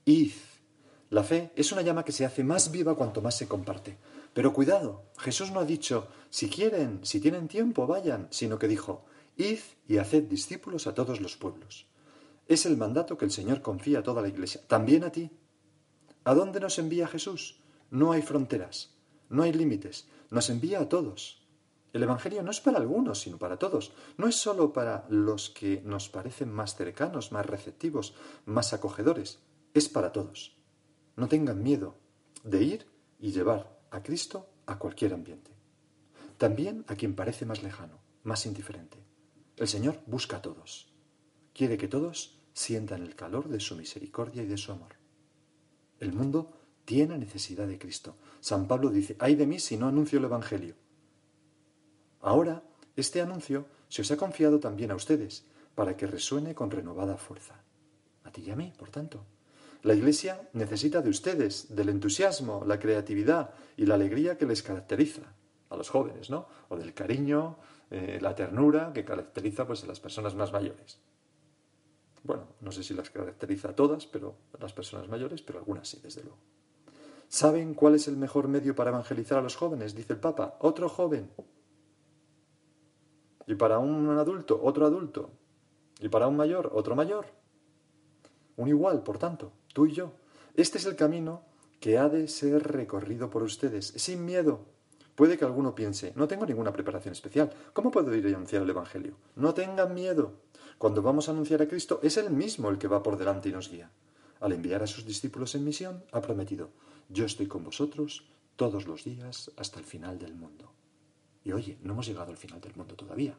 Id, 0.04 0.32
la 1.10 1.22
fe 1.22 1.52
es 1.56 1.72
una 1.72 1.82
llama 1.82 2.04
que 2.04 2.12
se 2.12 2.24
hace 2.24 2.44
más 2.44 2.70
viva 2.70 2.94
cuanto 2.94 3.22
más 3.22 3.36
se 3.36 3.48
comparte. 3.48 3.98
Pero 4.34 4.52
cuidado, 4.52 5.04
Jesús 5.18 5.50
no 5.50 5.60
ha 5.60 5.64
dicho, 5.64 6.08
si 6.30 6.48
quieren, 6.48 7.00
si 7.02 7.20
tienen 7.20 7.48
tiempo, 7.48 7.86
vayan, 7.86 8.28
sino 8.30 8.58
que 8.58 8.68
dijo, 8.68 9.04
Id 9.36 9.58
y 9.86 9.98
haced 9.98 10.24
discípulos 10.24 10.86
a 10.86 10.94
todos 10.94 11.20
los 11.20 11.36
pueblos. 11.36 11.86
Es 12.46 12.66
el 12.66 12.76
mandato 12.76 13.16
que 13.18 13.24
el 13.24 13.30
Señor 13.30 13.62
confía 13.62 14.00
a 14.00 14.02
toda 14.02 14.22
la 14.22 14.28
Iglesia, 14.28 14.60
también 14.66 15.04
a 15.04 15.12
ti. 15.12 15.30
¿A 16.24 16.34
dónde 16.34 16.60
nos 16.60 16.78
envía 16.78 17.08
Jesús? 17.08 17.60
No 17.90 18.12
hay 18.12 18.22
fronteras, 18.22 18.94
no 19.28 19.42
hay 19.42 19.52
límites, 19.52 20.08
nos 20.30 20.50
envía 20.50 20.80
a 20.80 20.88
todos. 20.88 21.37
El 21.92 22.02
Evangelio 22.02 22.42
no 22.42 22.50
es 22.50 22.60
para 22.60 22.78
algunos, 22.78 23.20
sino 23.20 23.38
para 23.38 23.58
todos. 23.58 23.92
No 24.16 24.28
es 24.28 24.36
sólo 24.36 24.72
para 24.72 25.06
los 25.08 25.50
que 25.50 25.80
nos 25.84 26.08
parecen 26.08 26.52
más 26.52 26.74
cercanos, 26.74 27.32
más 27.32 27.46
receptivos, 27.46 28.14
más 28.44 28.72
acogedores. 28.72 29.40
Es 29.74 29.88
para 29.88 30.12
todos. 30.12 30.56
No 31.16 31.28
tengan 31.28 31.62
miedo 31.62 31.96
de 32.44 32.62
ir 32.62 32.86
y 33.18 33.32
llevar 33.32 33.80
a 33.90 34.02
Cristo 34.02 34.50
a 34.66 34.78
cualquier 34.78 35.14
ambiente. 35.14 35.50
También 36.36 36.84
a 36.88 36.94
quien 36.94 37.14
parece 37.14 37.46
más 37.46 37.62
lejano, 37.62 37.98
más 38.22 38.46
indiferente. 38.46 38.98
El 39.56 39.66
Señor 39.66 40.00
busca 40.06 40.36
a 40.36 40.42
todos. 40.42 40.92
Quiere 41.52 41.78
que 41.78 41.88
todos 41.88 42.38
sientan 42.52 43.02
el 43.02 43.16
calor 43.16 43.48
de 43.48 43.60
su 43.60 43.76
misericordia 43.76 44.42
y 44.42 44.46
de 44.46 44.56
su 44.56 44.72
amor. 44.72 44.94
El 45.98 46.12
mundo 46.12 46.52
tiene 46.84 47.18
necesidad 47.18 47.66
de 47.66 47.78
Cristo. 47.78 48.16
San 48.40 48.68
Pablo 48.68 48.90
dice, 48.90 49.16
ay 49.18 49.34
de 49.34 49.46
mí 49.46 49.58
si 49.58 49.76
no 49.76 49.88
anuncio 49.88 50.18
el 50.18 50.26
Evangelio. 50.26 50.76
Ahora, 52.20 52.62
este 52.96 53.20
anuncio 53.20 53.66
se 53.88 54.02
os 54.02 54.10
ha 54.10 54.16
confiado 54.16 54.58
también 54.60 54.90
a 54.90 54.96
ustedes, 54.96 55.44
para 55.74 55.96
que 55.96 56.06
resuene 56.06 56.54
con 56.54 56.70
renovada 56.70 57.16
fuerza. 57.16 57.54
A 58.24 58.32
ti 58.32 58.42
y 58.42 58.50
a 58.50 58.56
mí, 58.56 58.72
por 58.76 58.90
tanto. 58.90 59.24
La 59.82 59.94
Iglesia 59.94 60.48
necesita 60.52 61.00
de 61.00 61.10
ustedes, 61.10 61.74
del 61.74 61.88
entusiasmo, 61.88 62.64
la 62.66 62.80
creatividad 62.80 63.50
y 63.76 63.86
la 63.86 63.94
alegría 63.94 64.36
que 64.36 64.46
les 64.46 64.62
caracteriza 64.62 65.22
a 65.70 65.76
los 65.76 65.88
jóvenes, 65.88 66.30
¿no? 66.30 66.48
O 66.68 66.76
del 66.76 66.94
cariño, 66.94 67.58
eh, 67.90 68.18
la 68.20 68.34
ternura 68.34 68.92
que 68.92 69.04
caracteriza 69.04 69.66
pues, 69.66 69.84
a 69.84 69.86
las 69.86 70.00
personas 70.00 70.34
más 70.34 70.52
mayores. 70.52 70.98
Bueno, 72.24 72.48
no 72.60 72.72
sé 72.72 72.82
si 72.82 72.94
las 72.94 73.10
caracteriza 73.10 73.70
a 73.70 73.76
todas, 73.76 74.06
pero 74.06 74.34
a 74.58 74.62
las 74.62 74.72
personas 74.72 75.08
mayores, 75.08 75.42
pero 75.42 75.60
algunas 75.60 75.88
sí, 75.88 76.00
desde 76.02 76.22
luego. 76.22 76.38
¿Saben 77.28 77.74
cuál 77.74 77.94
es 77.94 78.08
el 78.08 78.16
mejor 78.16 78.48
medio 78.48 78.74
para 78.74 78.90
evangelizar 78.90 79.38
a 79.38 79.42
los 79.42 79.54
jóvenes? 79.54 79.94
Dice 79.94 80.14
el 80.14 80.18
Papa. 80.18 80.56
Otro 80.60 80.88
joven. 80.88 81.30
Y 83.48 83.54
para 83.54 83.78
un 83.78 84.10
adulto, 84.10 84.60
otro 84.62 84.84
adulto. 84.84 85.30
Y 86.00 86.10
para 86.10 86.28
un 86.28 86.36
mayor, 86.36 86.70
otro 86.74 86.94
mayor. 86.94 87.24
Un 88.58 88.68
igual, 88.68 89.02
por 89.02 89.16
tanto, 89.16 89.52
tú 89.72 89.86
y 89.86 89.92
yo. 89.92 90.12
Este 90.54 90.76
es 90.76 90.84
el 90.84 90.96
camino 90.96 91.40
que 91.80 91.96
ha 91.96 92.10
de 92.10 92.28
ser 92.28 92.62
recorrido 92.62 93.30
por 93.30 93.42
ustedes, 93.42 93.86
sin 93.96 94.26
miedo. 94.26 94.66
Puede 95.14 95.38
que 95.38 95.46
alguno 95.46 95.74
piense, 95.74 96.12
no 96.14 96.28
tengo 96.28 96.44
ninguna 96.44 96.74
preparación 96.74 97.12
especial, 97.12 97.50
¿cómo 97.72 97.90
puedo 97.90 98.14
ir 98.14 98.26
a 98.26 98.28
anunciar 98.28 98.62
el 98.62 98.70
Evangelio? 98.70 99.14
No 99.34 99.54
tengan 99.54 99.94
miedo. 99.94 100.34
Cuando 100.76 101.00
vamos 101.00 101.28
a 101.28 101.32
anunciar 101.32 101.62
a 101.62 101.68
Cristo, 101.68 102.00
es 102.02 102.18
Él 102.18 102.28
mismo 102.30 102.68
el 102.68 102.76
que 102.76 102.86
va 102.86 103.02
por 103.02 103.16
delante 103.16 103.48
y 103.48 103.52
nos 103.52 103.70
guía. 103.70 103.90
Al 104.40 104.52
enviar 104.52 104.82
a 104.82 104.86
sus 104.86 105.06
discípulos 105.06 105.54
en 105.54 105.64
misión, 105.64 106.04
ha 106.12 106.20
prometido, 106.20 106.68
yo 107.08 107.24
estoy 107.24 107.46
con 107.46 107.64
vosotros 107.64 108.28
todos 108.56 108.86
los 108.86 109.04
días 109.04 109.50
hasta 109.56 109.78
el 109.78 109.86
final 109.86 110.18
del 110.18 110.34
mundo. 110.34 110.77
Y 111.48 111.52
oye, 111.52 111.78
no 111.80 111.94
hemos 111.94 112.06
llegado 112.06 112.30
al 112.30 112.36
final 112.36 112.60
del 112.60 112.76
mundo 112.76 112.94
todavía. 112.94 113.34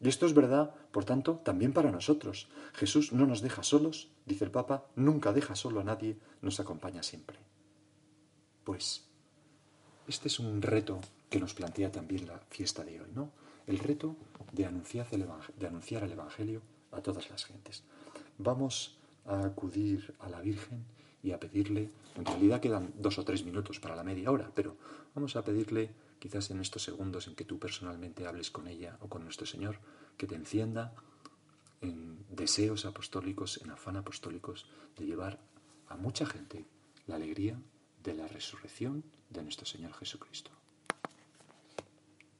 Y 0.00 0.08
esto 0.08 0.24
es 0.24 0.32
verdad, 0.32 0.74
por 0.92 1.04
tanto, 1.04 1.42
también 1.44 1.74
para 1.74 1.90
nosotros. 1.90 2.48
Jesús 2.72 3.12
no 3.12 3.26
nos 3.26 3.42
deja 3.42 3.62
solos, 3.62 4.08
dice 4.24 4.46
el 4.46 4.50
Papa, 4.50 4.86
nunca 4.96 5.34
deja 5.34 5.54
solo 5.54 5.78
a 5.78 5.84
nadie, 5.84 6.16
nos 6.40 6.58
acompaña 6.58 7.02
siempre. 7.02 7.38
Pues, 8.64 9.10
este 10.08 10.28
es 10.28 10.38
un 10.38 10.62
reto 10.62 11.02
que 11.28 11.38
nos 11.38 11.52
plantea 11.52 11.92
también 11.92 12.26
la 12.26 12.38
fiesta 12.48 12.82
de 12.82 12.98
hoy, 12.98 13.10
¿no? 13.14 13.30
El 13.66 13.78
reto 13.78 14.16
de 14.52 14.64
anunciar 14.64 15.06
el, 15.10 15.26
de 15.58 15.66
anunciar 15.66 16.02
el 16.04 16.12
Evangelio 16.12 16.62
a 16.92 17.02
todas 17.02 17.28
las 17.28 17.44
gentes. 17.44 17.84
Vamos 18.38 18.96
a 19.26 19.44
acudir 19.44 20.14
a 20.20 20.30
la 20.30 20.40
Virgen 20.40 20.82
y 21.22 21.32
a 21.32 21.40
pedirle, 21.40 21.90
en 22.16 22.24
realidad 22.24 22.60
quedan 22.60 22.92
dos 22.96 23.18
o 23.18 23.24
tres 23.24 23.44
minutos 23.44 23.80
para 23.80 23.96
la 23.96 24.04
media 24.04 24.30
hora, 24.30 24.50
pero 24.54 24.76
vamos 25.14 25.36
a 25.36 25.44
pedirle 25.44 25.90
quizás 26.18 26.50
en 26.50 26.60
estos 26.60 26.82
segundos 26.82 27.26
en 27.28 27.34
que 27.34 27.44
tú 27.44 27.58
personalmente 27.58 28.26
hables 28.26 28.50
con 28.50 28.68
ella 28.68 28.96
o 29.00 29.08
con 29.08 29.24
nuestro 29.24 29.46
Señor, 29.46 29.78
que 30.16 30.26
te 30.26 30.34
encienda 30.34 30.94
en 31.80 32.24
deseos 32.30 32.84
apostólicos, 32.84 33.60
en 33.62 33.70
afán 33.70 33.96
apostólicos, 33.96 34.66
de 34.96 35.06
llevar 35.06 35.40
a 35.88 35.96
mucha 35.96 36.26
gente 36.26 36.66
la 37.06 37.16
alegría 37.16 37.58
de 38.02 38.14
la 38.14 38.28
resurrección 38.28 39.04
de 39.30 39.42
nuestro 39.42 39.66
Señor 39.66 39.92
Jesucristo. 39.94 40.50